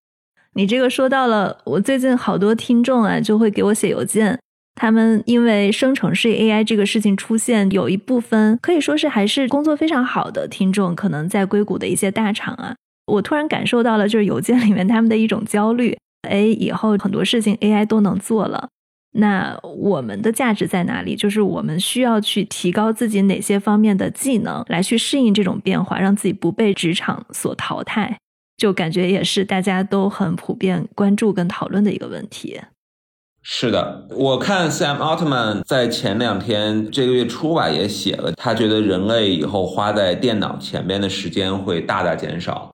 [0.54, 4.40] 你这个说到了，我最近好多听众啊，就会给我写邮件。
[4.74, 12.74] 他们因为生成式 AI 这个事情出现，有一部分可以说是还是工作非常好的听众，可能在硅谷的一些大厂啊，
[13.06, 15.96] 我突然感受到了，就是邮件里面他们的一种焦虑。
[16.28, 18.68] 哎，以后很多事情 AI 都能做了，
[19.12, 21.14] 那我们的价值在哪里？
[21.14, 28.16] 就是我们需要去提高自己哪些方面的技能，来去适应这种变化，让自己不被职场所淘汰。
[28.56, 32.60] 就感觉也是大家都很普遍关注跟讨论的一个问题。
[33.46, 42.72] 是的，我看 Sam Altman 在前两天这个月初吧也写了，他觉得人类以后花在电脑前边的时间会大大减少，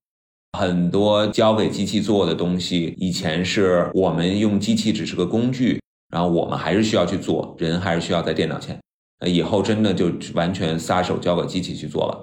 [0.57, 8.79] 很多交给机器做的东西，以前是我们用机器只是个工具，然后我们还是需要去做，人还是需要在电脑前，
[9.19, 12.17] 那以后真的就完全撒手交给机器去做了。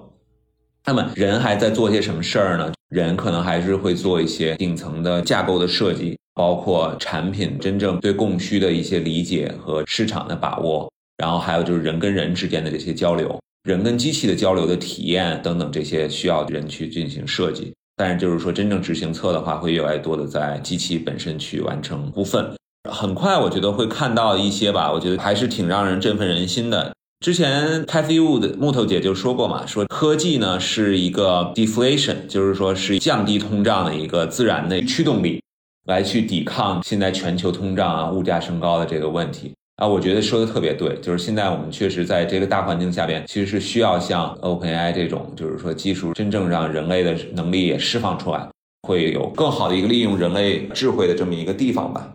[0.85, 2.71] 那么人还在做些什么事儿呢？
[2.87, 6.17] 人可能还是会做一些顶层的架构的设计。
[6.37, 17.73] 包括产品真正对供需的一些理解和市场的把握，然后还有就是人跟人之间的这些交流，人跟机器的交流的体验等等这些需要人去进行设计。
[17.95, 22.53] 但是就是说真正执行侧的话，会越来越多的在机器本身去完成部分。
[22.87, 26.93] 很快我觉得会看到一些吧，我觉得还是挺让人振奋人心的。
[27.25, 35.41] 之前 Cathy Wood 木头姐就说过嘛，说科技呢是一个 deflation，就是说是降低通胀的一个自然的驱动力。
[35.87, 48.49] 来去抵抗现在全球通胀啊、物价升高的这个问题啊，我觉得说的特别对，就是现在我们确实在这个大环境下边，其实是需要像 OpenAI 这种，就是说技术真正让人类的能力也释放出来，
[48.87, 52.11] 会有更好的一个利用人类智慧的这么一个地方吧。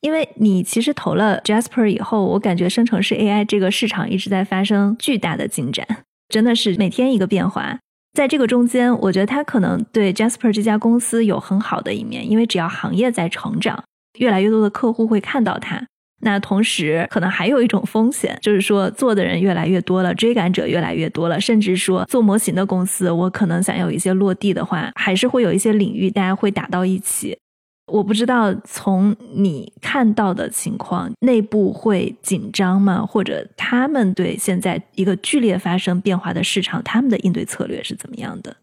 [0.00, 5.86] 因为你其实投了 Jasper 以后，我感觉生成式 AI 这个市场一直在发生巨大的进展，
[6.28, 7.78] 真的是每天一个变化。
[8.16, 13.84] 在这个中间，我觉得他可能对 Jasper 这家公司有很好的一面，因为只要行业在成长，
[14.18, 15.86] 越来越多的客户会看到它。
[16.22, 27.36] 那同时，可能还有一种风险，就是说做的人越来越多了，追赶者越来越多了，甚至说做模型的公司，我可能想有一些落地的话，还是会有一些领域大家会打到一起。
[27.92, 33.06] 我不知道从你看到的情况，内部会紧张吗？
[33.06, 38.56] 或者他们对现在一个剧烈发生变化的市场，他们的应对策略是怎么样的？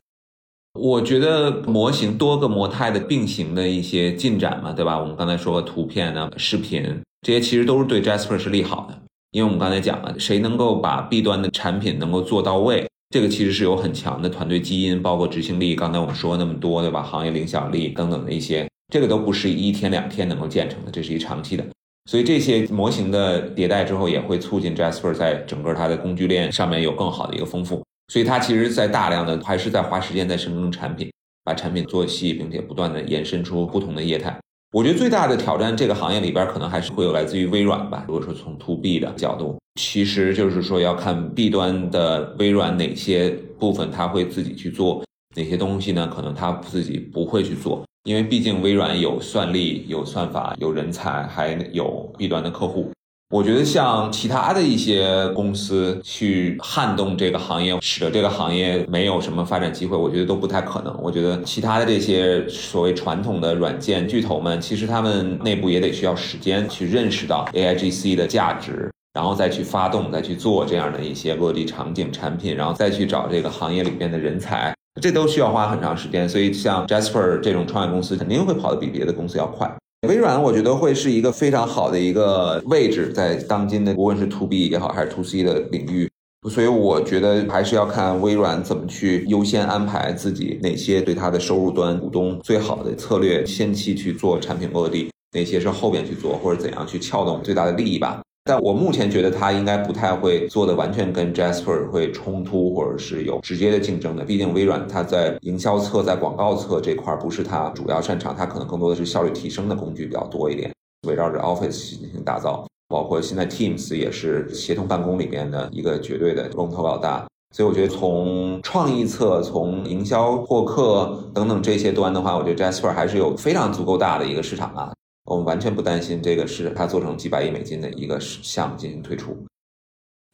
[0.78, 5.00] 我觉得模型多个模态的并行的一些进展嘛，对吧？
[5.00, 6.84] 我们刚才说图片呢、视频
[7.22, 9.00] 这些，其实都是对 Jasper 是利好的，
[9.32, 15.76] 因为我们刚才讲了，谁能够把 B 端的产品能够做到位，这个其实是有很强的团队基因，包括执行力。
[15.76, 17.02] 刚才我们说那么多，对吧？
[17.02, 18.68] 行业影响力等等的一些。
[18.94, 21.66] 这个都不是一天两天能够建成的，这是一长期的，
[22.06, 27.84] 所以这些模型的迭代之后，也会促进 Jasper 在整个它的工具链上面有更好的一个丰富。
[28.10, 31.10] 所以它其实，在大量的还是在花时间在生成产品。
[31.44, 34.40] 把产品做细，并且不断的延伸出不同的业态。
[34.74, 38.06] 我觉得最大的挑战，这个行业里边可能还是会有来自于微软吧。
[38.08, 45.04] 如果说从 to B 的角度，其实就是说要看 B 端的微软哪些部分他会自己去做，
[45.36, 46.08] 哪些东西呢？
[46.08, 52.92] 可能他自己不会去做，因为毕竟微软有算力、有算法、有人才，还有 B 端的客户。
[53.30, 60.94] 我觉得像其他的一些公司去撼动这个行业，使得这个行业没有什么发展机会，我觉得都不太可能。
[61.02, 76.28] 我觉得其他的这些所谓传统的软件巨头们，其实他们内部也得需要时间去认识到 AIGC 的价值，然后再去发动、再去做这样的一些落地场景产品，然后再去找这个行业里边的人才，这都需要花很长时间。
[76.28, 79.72] 所以像 Jasper 这种创业公司，肯定会跑得比别的公司要快。
[80.08, 86.10] 微软，我觉得会是一个非常好的一个位置，在当今的无论是 To B 也好，还是 To C 的领域，
[86.50, 98.22] 所以我觉得还是要看微软怎么去优先安排自己哪些对它的收入端股东最好的策略，先期去做产品落地，哪些是后边去做，或者怎样去撬动最大的利益吧。
[98.46, 104.26] 但我目前觉得它应该不太会做的完全跟 Jasper 会冲突，或者是有直接的竞争的。
[104.26, 110.70] 毕竟微软它在营销侧、在广告侧这块不是它主要擅长，它可能更多的是效率提升的工具比较多一点，
[111.08, 112.68] 围绕着 Office 进行打造。
[112.90, 117.26] 包括现在 Teams 也是协同办公里面的一个绝对的龙头老大。
[117.56, 124.92] 所以我觉得从创意侧、从营销、获客等等这些端的话，我觉得 Jasper 还是有非常足够大的一个市场啊。
[125.26, 129.38] 我们完全不担心这个是它做成几百亿美金的一个项目进行推出。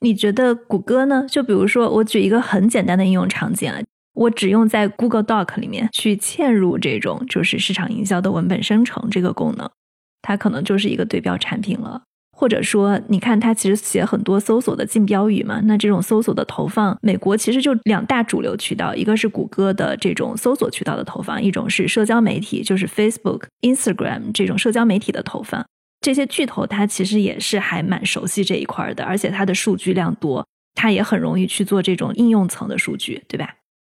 [0.02, 1.26] 你觉得谷歌呢？
[1.30, 3.80] 就比如说，我举一个很简单的应用场景啊，
[4.14, 9.70] 我只用在 Google Doc 里面去嵌入这种就是市场营销的文本生成这个功能，
[10.22, 12.04] 它可能就是一个对标产品了。
[12.40, 25.66] 或者说，你看它其实写很多搜索的竞标语嘛，那这种搜索的投放，美国其实就两大主流渠道，一个是谷歌的这种搜索渠道的投放，一种是社交媒体，就是 Facebook、Instagram 这种社交媒体的投放。
[26.00, 33.50] 这些巨头它其实也是还蛮熟悉这一块的，而且它的数据量多，它也很容易去做这种应用层的数据，对吧？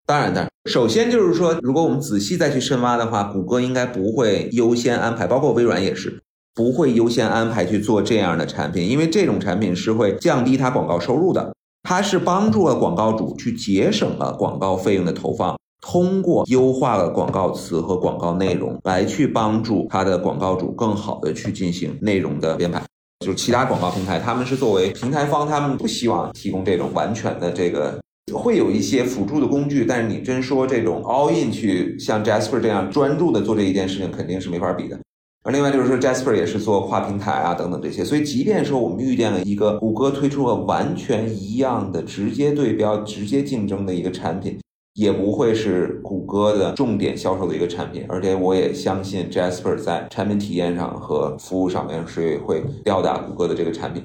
[0.06, 6.22] 当然的，首先就是说，如果我们仔细再去深挖的话，谷歌应该不会优先安排，包括微软也是。
[6.56, 11.54] 不会优先安排去做这样的产品，因为这种产品是会降低它广告收入的。
[11.84, 22.82] 它是帮助了广告主去节省了广告费用的投放，通过优化了广告词和广告内容来去帮助它的广告主更好的去进行内容的编排。
[23.20, 28.00] 就是其他广告平台，他们是作为平台方，他们不希望提供这种完全的这个，
[28.34, 34.98] 会有一些辅助的工具，但是你真说这种 all in 去像 Jasper 这样专注的做这一件事情，肯定是没法比的。
[35.46, 44.60] 而另外就是说，Jasper 也是做跨平台啊等等这些，所以即便说我们遇见了一个谷歌推出了完全一样的直接对标、直接竞争的一个产品，
[44.96, 48.04] 也不会是谷歌的重点销售的一个产品。
[48.10, 54.02] 而且我也相信 Jasper 在产品体验上和服务上面是会吊打谷歌的这个产品。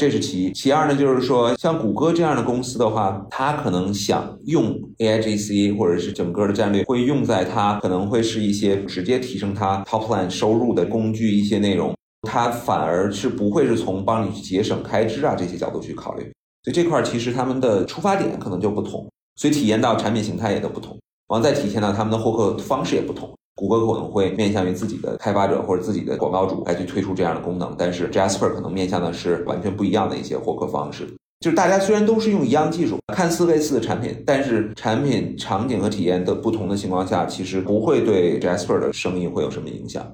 [0.00, 16.22] 这是其一，其二呢，就是说像谷歌这样的公司的话，它可能想用 AIGC 或者是整个的战略，会用在它可能会是一些直接提升它 top line 收入的工具，一些内容，它反而是不会是从帮你去节省开支啊这些角度去考虑。
[16.64, 20.98] 所以这块其实他们的出发点可能就不同，所以体验到产品形态也都不同，
[21.28, 23.30] 然后再体现到他们的获客方式也不同。
[23.54, 31.06] 谷歌可能会面向于自己的开发者或者自己的广告主来去推出这样的功能，但是 Jasper 可能面向的是完全不一样的一些获客方式。
[31.40, 40.06] 就是大家虽然都是用一样技术，看似类似的产品，但是产品场景和体验的不同的情况下，其实不会对 Jasper 的生意会有什么影响。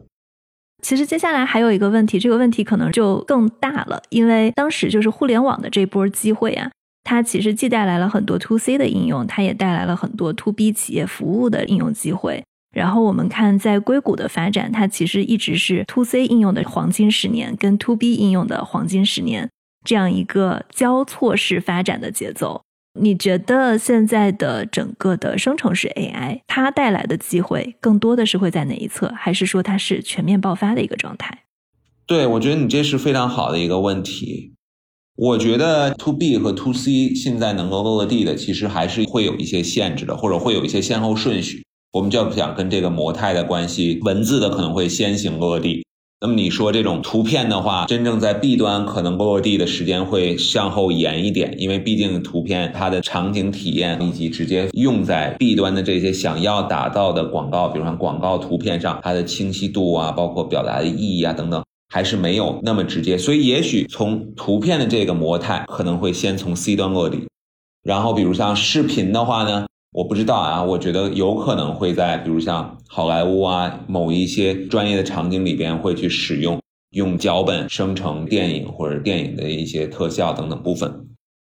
[0.83, 6.71] 其实接下来还有一个问题，这个问题可能就更大了，因为当时就是互联网的这波机会啊，
[7.03, 12.45] 它其实既带来了很多 To C 的应用，它也带来了很多 To B 企业服务的应用机会。
[12.77, 19.49] 然后我们看，在硅谷的发展，它其实一直是 To C 应用的黄金十年，跟 To B 应用的黄金十年
[19.83, 22.61] 这样一个交错式发展的节奏。
[23.01, 31.45] 你觉得现在的整个的生成式 AI，它带来的机会更多的是会在哪一侧，还是说它是全面爆发的一个状态？
[32.07, 34.53] 对，我觉得你这是非常好的一个问题。
[35.17, 41.65] 我觉得 To B 和 To C 现在能够落地的，其实还是会有一些限制的，或者会有一些先后顺序。
[41.93, 45.85] 我们就要讲跟这个模态的关系，文字的可能会先行落地。
[46.19, 61.63] 那么你说这种图片的话，真正在 B 端可能落地的时间会向后延一点，因为毕竟图片它的场景体验以及直接用在 B 端的这些想要打造的广告，比如说广告图片上，它的清晰度啊，包括表达的意义啊等等，
[61.93, 63.19] 还是没有那么直接。
[63.19, 67.29] 所以也许从图片的这个模态可能会先从 C 端落地，
[67.83, 69.67] 然后比如像视频的话呢？
[69.97, 81.09] 我不知道啊，我觉得有可能会在比如像好莱坞啊某一些专业的场景里边会去使用用脚本生成电影或者电影的一些特效等等部分，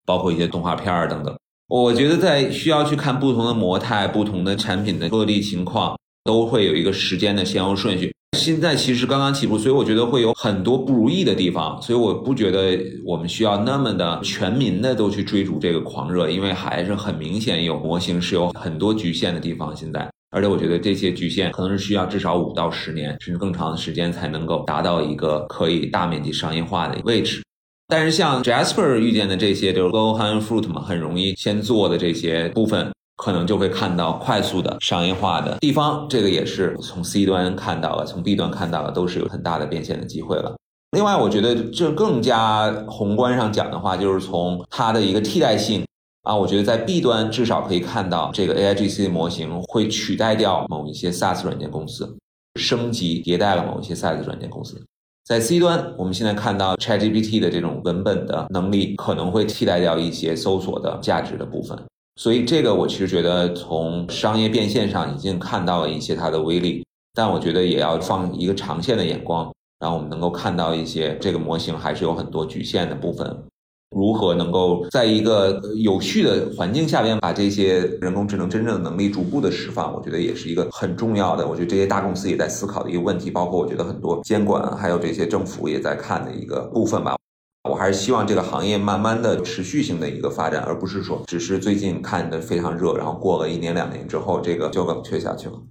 [0.08, 1.38] 包括一些动画片儿等等。
[1.68, 8.12] 我觉得在需要去看不同的模态、不同的产品的落地情况，都会有一个时间的先后顺序。
[8.42, 12.76] 现在其实刚刚起步，所以我觉得会有很多不如意的地方，所以我不觉得
[13.06, 19.76] 我们需要那么的全民的都去追逐这个狂热，因为还是很明显有模型是有很多局限的地方。
[19.76, 27.44] 现在，而且我觉得这些局限可能是需要至少五到十年甚至更长的时间才能够达到一个可以大面积商业化的位置。
[27.88, 32.92] 但是像 Jasper 遇见的这些就是 low hanging fruit 嘛，很容易先做的这些部分。
[33.22, 40.56] 可能就会看到快速的商业化的地方，这个也是从 C 端看到了，从 B 端看到了，都是有很大的变现的机会了。
[40.98, 45.86] 另外，我觉得这更加宏观上讲的话，就是从它的一个替代性
[46.24, 52.18] 啊，我觉得在 B 端至少可以看到这个 AIGC 模型会取代掉某一些 SaaS 软件公司，
[52.60, 54.84] 升级迭代了某一些 SaaS 软件公司。
[55.24, 61.78] 在 C 端，我们现在看到 ChatGPT 的这种文本的能力可能会替代掉一些搜索的价值的部分。
[62.16, 73.44] 所以这个我其实觉得从商业变现上已经看到了一些它的威力，但我觉得也要放一个长线的眼光，然后我们能够看到一些这个模型还是有很多局限的部分。
[73.96, 81.46] 如何能够在一个有序的环境下边把这些人工智能真正的能力逐步的释放，我觉得也是一个很重要的。
[81.46, 87.18] 我觉得这些大公司也在思考的一个问题，包括我觉得很多监管还有这些政府也在看的一个部分吧。
[87.70, 95.62] 我还是希望这个行业慢慢的持续性的一个发展，而不是说只是最近看的非常热，然后过了一年两年之后，这个就冷却下去了。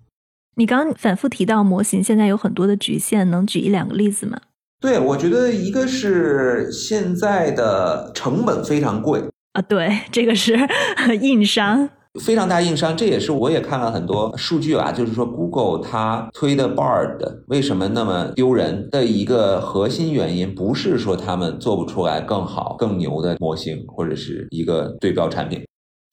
[0.57, 4.38] 你刚刚反复提到模型现在有很多的局限，能举一两个例子吗？
[4.80, 9.22] 对，我觉得一个是现在的成本非常贵
[9.53, 10.57] 啊，对，这个是
[11.20, 11.91] 硬伤。
[12.19, 25.65] 非常大硬伤，这也是我也看了很多数据啊，就是说 Google 它推的 Bard 为什么那么丢人的一个核心原因，不是说他们做不出来更好、更牛的模型或者是一个对标产品，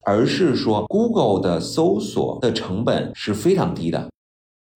[0.06, 4.08] 而是说 Google 的搜索的成本是非常低的。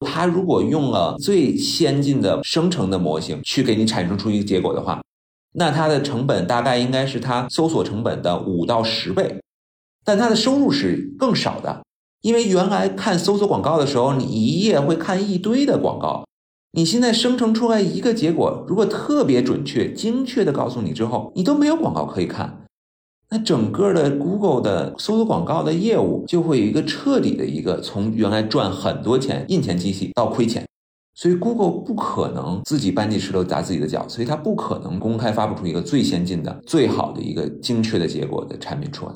[0.04, 5.00] 它如果用了最先进的生成的模型去给你产生出一个结果的话，
[5.54, 9.40] 那它的成本大概应该是它搜索成本的五到十倍。
[10.04, 11.84] 但它的收入是更少的，
[12.22, 16.26] 因为原来看搜索广告的时候，你一页会看一堆的广告，
[16.74, 22.64] 你现在生成出来一个结果，如果特别准确、精确的告诉你之后，你都没有广告可以看，
[23.30, 30.66] 那整个的 Google 的搜索广告的业务就会有一个彻底的一个从原来赚很多钱印钱机器到亏钱，
[31.16, 39.14] 所以 Google 不可能自己搬起石头砸自己的脚，所以它不可能公开发布出一个最先进的、最好的一个精确的结果的产品出来。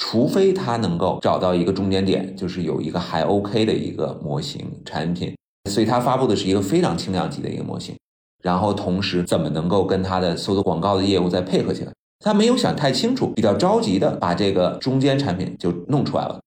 [0.00, 5.34] 除非他能够找到一个中间点，就是有一个还 OK 的一个模型产品，
[5.70, 7.96] 所以他发布的是一个非常轻量级的一个模型，
[8.42, 11.92] 然后同时怎么能够跟他的搜索广告的业务再配合起来？
[12.24, 16.40] 他没有想太清楚，比较着急的把这个中间产品就弄出来了，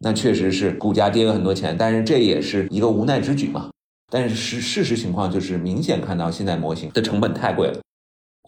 [0.00, 3.70] 那确实是股价跌了很多钱，但是这也是一个无奈之举嘛。
[4.10, 7.80] 但是事事实情况就是明显看到现在模型的成本太贵了。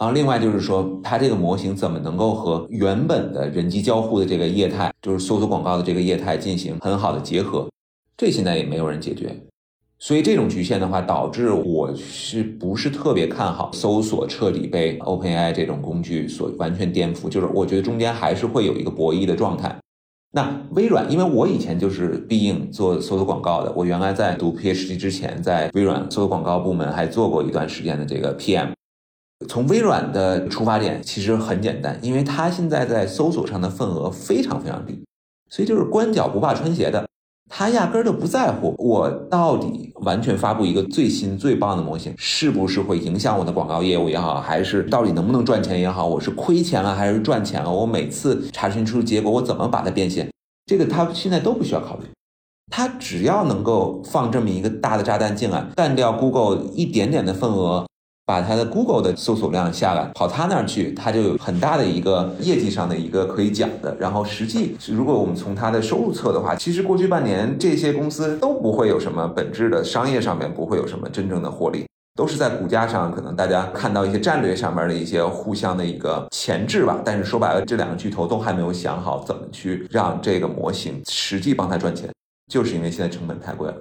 [0.00, 7.68] 然后，另外就是说，它这个模型怎么能够和原本的人机交互的这个业态，就是搜索广告的这个业态进行很好的结合？
[8.16, 9.34] 这现在也没有人解决。
[10.00, 17.28] 所以这种局限的话，导致我是不是特别看好搜索彻底被 OpenAI 这种工具所完全颠覆？
[17.28, 19.74] 就是我觉得中间还是会有一个博弈的状态。
[20.32, 28.70] 那微软，因为我以前就是必应做搜索广告的，我原来在读 PhD 之前，在微软搜索广告部门还做过一段时间的这个 PM。
[29.48, 35.04] 从微软的出发点其实很简单，因为它现在在搜索上的份额非常非常低，
[35.50, 37.06] 所以就是光脚不怕穿鞋的，
[37.50, 50.30] 他压根儿都不在乎我到底完全发布一个最新最棒的模型是不是会影响我的广告业务也好，还是到底能不能赚钱也好，我是亏钱了还是赚钱了，我每次查询出结果我怎么把它变现，
[50.64, 52.04] 这个他现在都不需要考虑，
[52.70, 57.84] 他只要能够放这么一个大的炸弹进来，干掉 Google 一点点的份额。
[58.26, 63.94] 把它的 Google 的搜索量下来，跑他那儿去，它就有很大的一个业绩上的一个可以讲的。
[64.00, 77.02] 然后实际，如果我们从它的收入测的话，其实过去半年这些公司都不会有什么本质的商业上面不会有什么真正的获利，都是在股价上可能大家看到一些战略上面的一些互相的一个前置吧。
[77.04, 82.08] 但是说白了，这两个巨头都还没有想好怎么去让这个模型实际帮他赚钱，
[82.50, 83.76] 就是因为现在成本太贵了。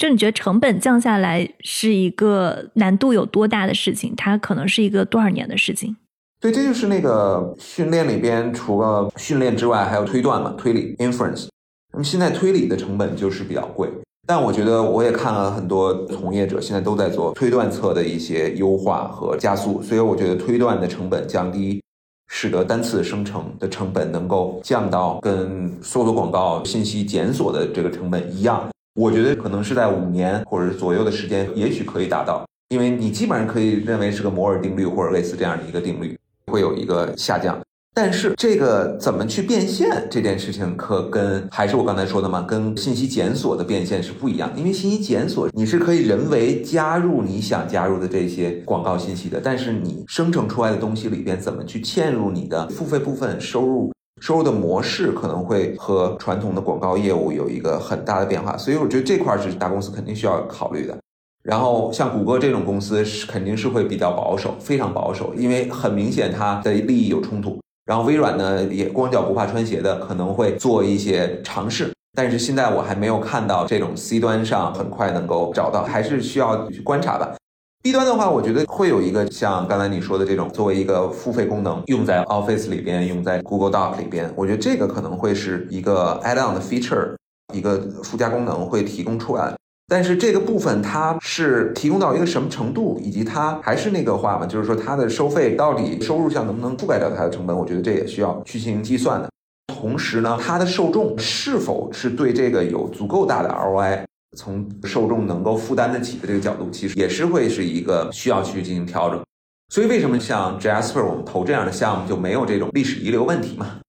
[0.00, 4.14] 就你觉得成本降下来是一个难度有多大的事情？
[4.16, 5.94] 它可能是一个多少年的事情？
[6.40, 11.48] 对，这就是那个训练里边，除了训练之外，还有推断嘛，推理 inference。
[11.92, 13.90] 那么现在推理的成本就是比较贵。
[14.26, 21.82] 但我觉得我也看了很多从业者现在都在做推断侧的一些优化和加速，所以我觉得推断的成本降低，
[22.28, 28.66] 使得单次生成的成本能够降到跟搜索广告信息检索的这个成本一样。
[29.00, 36.14] 我觉得可能是在五年或者左右的时间，也许可以达到，因为你基本上可以认为是个摩尔定律或者类似这样的一个定律，
[36.52, 37.58] 会有一个下降。
[37.94, 44.52] 但是这个怎么去变现这件事情，可跟还是我刚才说的嘛，跟信息检索的变现是不一样。
[44.54, 53.90] 因为信息检索你是可以人为加入你想加入的这些广告信息的，但是你生成出来的东西里边怎么去嵌入你的付费部分收入，
[54.20, 58.56] 收入的模式可能会和传统的广告业务有一个很大的变化。
[58.56, 60.96] 所以我觉得这块是大公司肯定需要考虑的。
[61.42, 67.58] 然后像谷歌这种公司是肯定是会比较保守，非常保守，因为很明显它的利益有冲突。
[67.86, 77.34] 然后微软呢，也光脚不怕穿鞋的，可能会做一些尝试，但是现在我还没有看到这种 C 端上很快能够找到，还是需要去观察吧。
[77.82, 87.14] B 端的话，我觉得会有一个像刚才你说的这种，作为一个付费功能，用在 Office 里边，用在 Google Doc 里边，我觉得这个可能会是一个 add-on 的 feature，
[87.54, 89.54] 一个附加功能会提供出来。
[89.88, 97.56] 但是这个部分它是提供到一个什么程度，以及它还是那个话嘛，就是说它的收费到底收入项能不能覆盖掉它的成本？
[97.56, 99.30] 我觉得这也需要去进行计算的。
[99.74, 104.04] 同时呢，它的受众是否是对这个有足够大的 ROI，
[104.36, 109.20] 从受众能够负担得起的这个角度，其实也是会是一个需要去进行调整。
[109.68, 113.80] 所以为什么像 Jasper 我们投这样的项目就没有这种历史遗留问题嘛？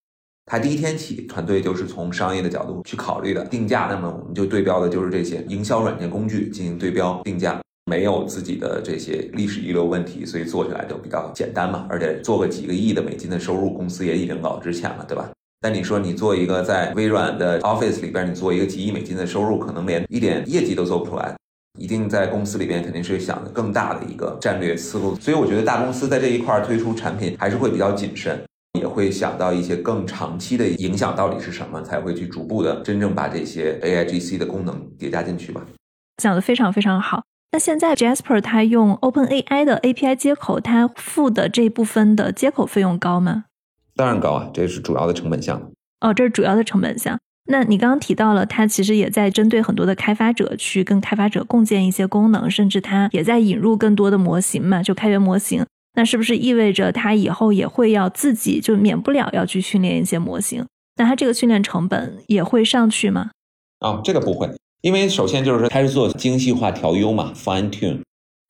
[0.45, 3.87] 它第一天起，团队就是从商业的角度去考虑的定价。
[3.89, 11.87] 那么我们就对标的就是这些营销软件工具进行对标定价，没有自己的这些历史遗留问题，所以做起来就比较简单嘛。
[11.89, 15.29] 而且做个几个亿的美金的收入，公司也已经老值钱了，对吧？
[15.61, 21.35] 但你说你做一个在微软的 Office 里边，你做一个几亿美金的收入，可能连一点业绩都做不出来。
[21.79, 25.15] 一定在公司里边肯定是想的更大的一个战略思路。
[25.15, 28.41] 所以我觉得大公司在这一块推出产品还是会比较谨慎。
[28.79, 35.61] 也会想到一些更长期的影响到底是什么，才会去逐步的真正把这些 A I G C 的功能叠加进去吧。
[36.23, 37.21] 讲的非常非常好。
[37.51, 43.43] 那现在 Jasper 它用 Open A I 的 A P I 接口，它付的这部分的接口费用高吗？
[43.95, 45.71] 当然高啊，这是主要的成本项。
[45.99, 47.19] 哦，这是主要的成本项。
[47.45, 55.65] 那你刚刚提到了，它其实也在针对很多的开发者去跟开发者共建一些功能，甚至它也在引入更多的模型嘛，就开源模型。
[55.95, 60.65] 那是不是意味着它以后也会要自己就免不了要去训练一些模型？
[60.95, 63.31] 那它这个训练成本也会上去吗？
[63.79, 64.49] 啊，这个不会，
[64.81, 67.99] 因为首先就是说它是做精细化调优嘛，fine tune。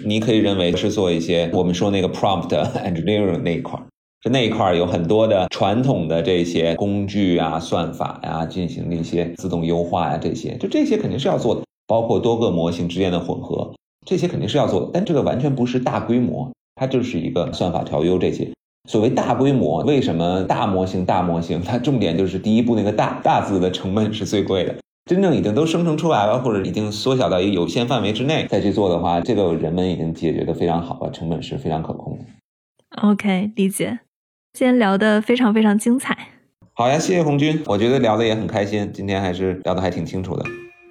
[0.06, 2.50] 你可以认为是做一些我们说那个 prompt
[2.84, 3.86] engineering 那一块儿，
[4.22, 13.74] 就那一块儿有很多的传统的这些工具啊、算法呀，进行一些自动优化呀，这些就这些肯定是要做的，包括多个模型之间的混合，
[14.06, 16.52] 这些肯定是要做的，但这个完全不是大规模。
[16.76, 18.50] 它就是一个算法调优这些，
[18.90, 21.62] 所谓大规模，为什么大模型大模型？
[21.62, 24.76] 它重点就是第一步那个大大字的成本是最贵的。
[25.06, 32.26] 真正已经都生成出来了，或者已经缩小到一个有限范围之内再去做的话，这个人们已经解决的非常好了，成本是非常可控的。
[33.02, 34.00] OK，理解。
[34.54, 36.18] 今天聊的非常非常精彩。
[36.74, 40.44] 好呀，谢谢红军，我觉得聊的也很开心，今天还是聊的还挺清楚的。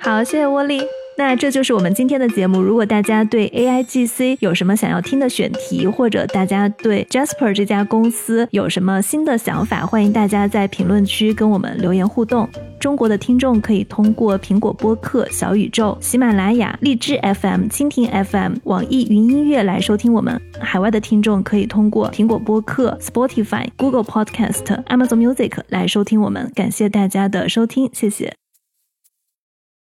[0.03, 0.81] 好，谢谢沃利。
[1.19, 2.63] 那这就是我们今天的节目。
[2.63, 12.49] 如果大家对 A I G C 有什么想要听的选题，或者大家对 Jasper 这家公司有什么新的想法，欢迎大家在评论区跟我们留言互动。
[12.79, 20.41] 中国的听众可以通过苹果播客、小宇宙、喜马拉雅、荔枝 F M、蜻蜓 F M、网易云音乐来收听我们。
[20.59, 26.51] 海外的听众可以通过苹果播客、Spotify、Google Podcast、Amazon Music 来收听我们。
[26.55, 28.33] 感谢大家的收听，谢谢。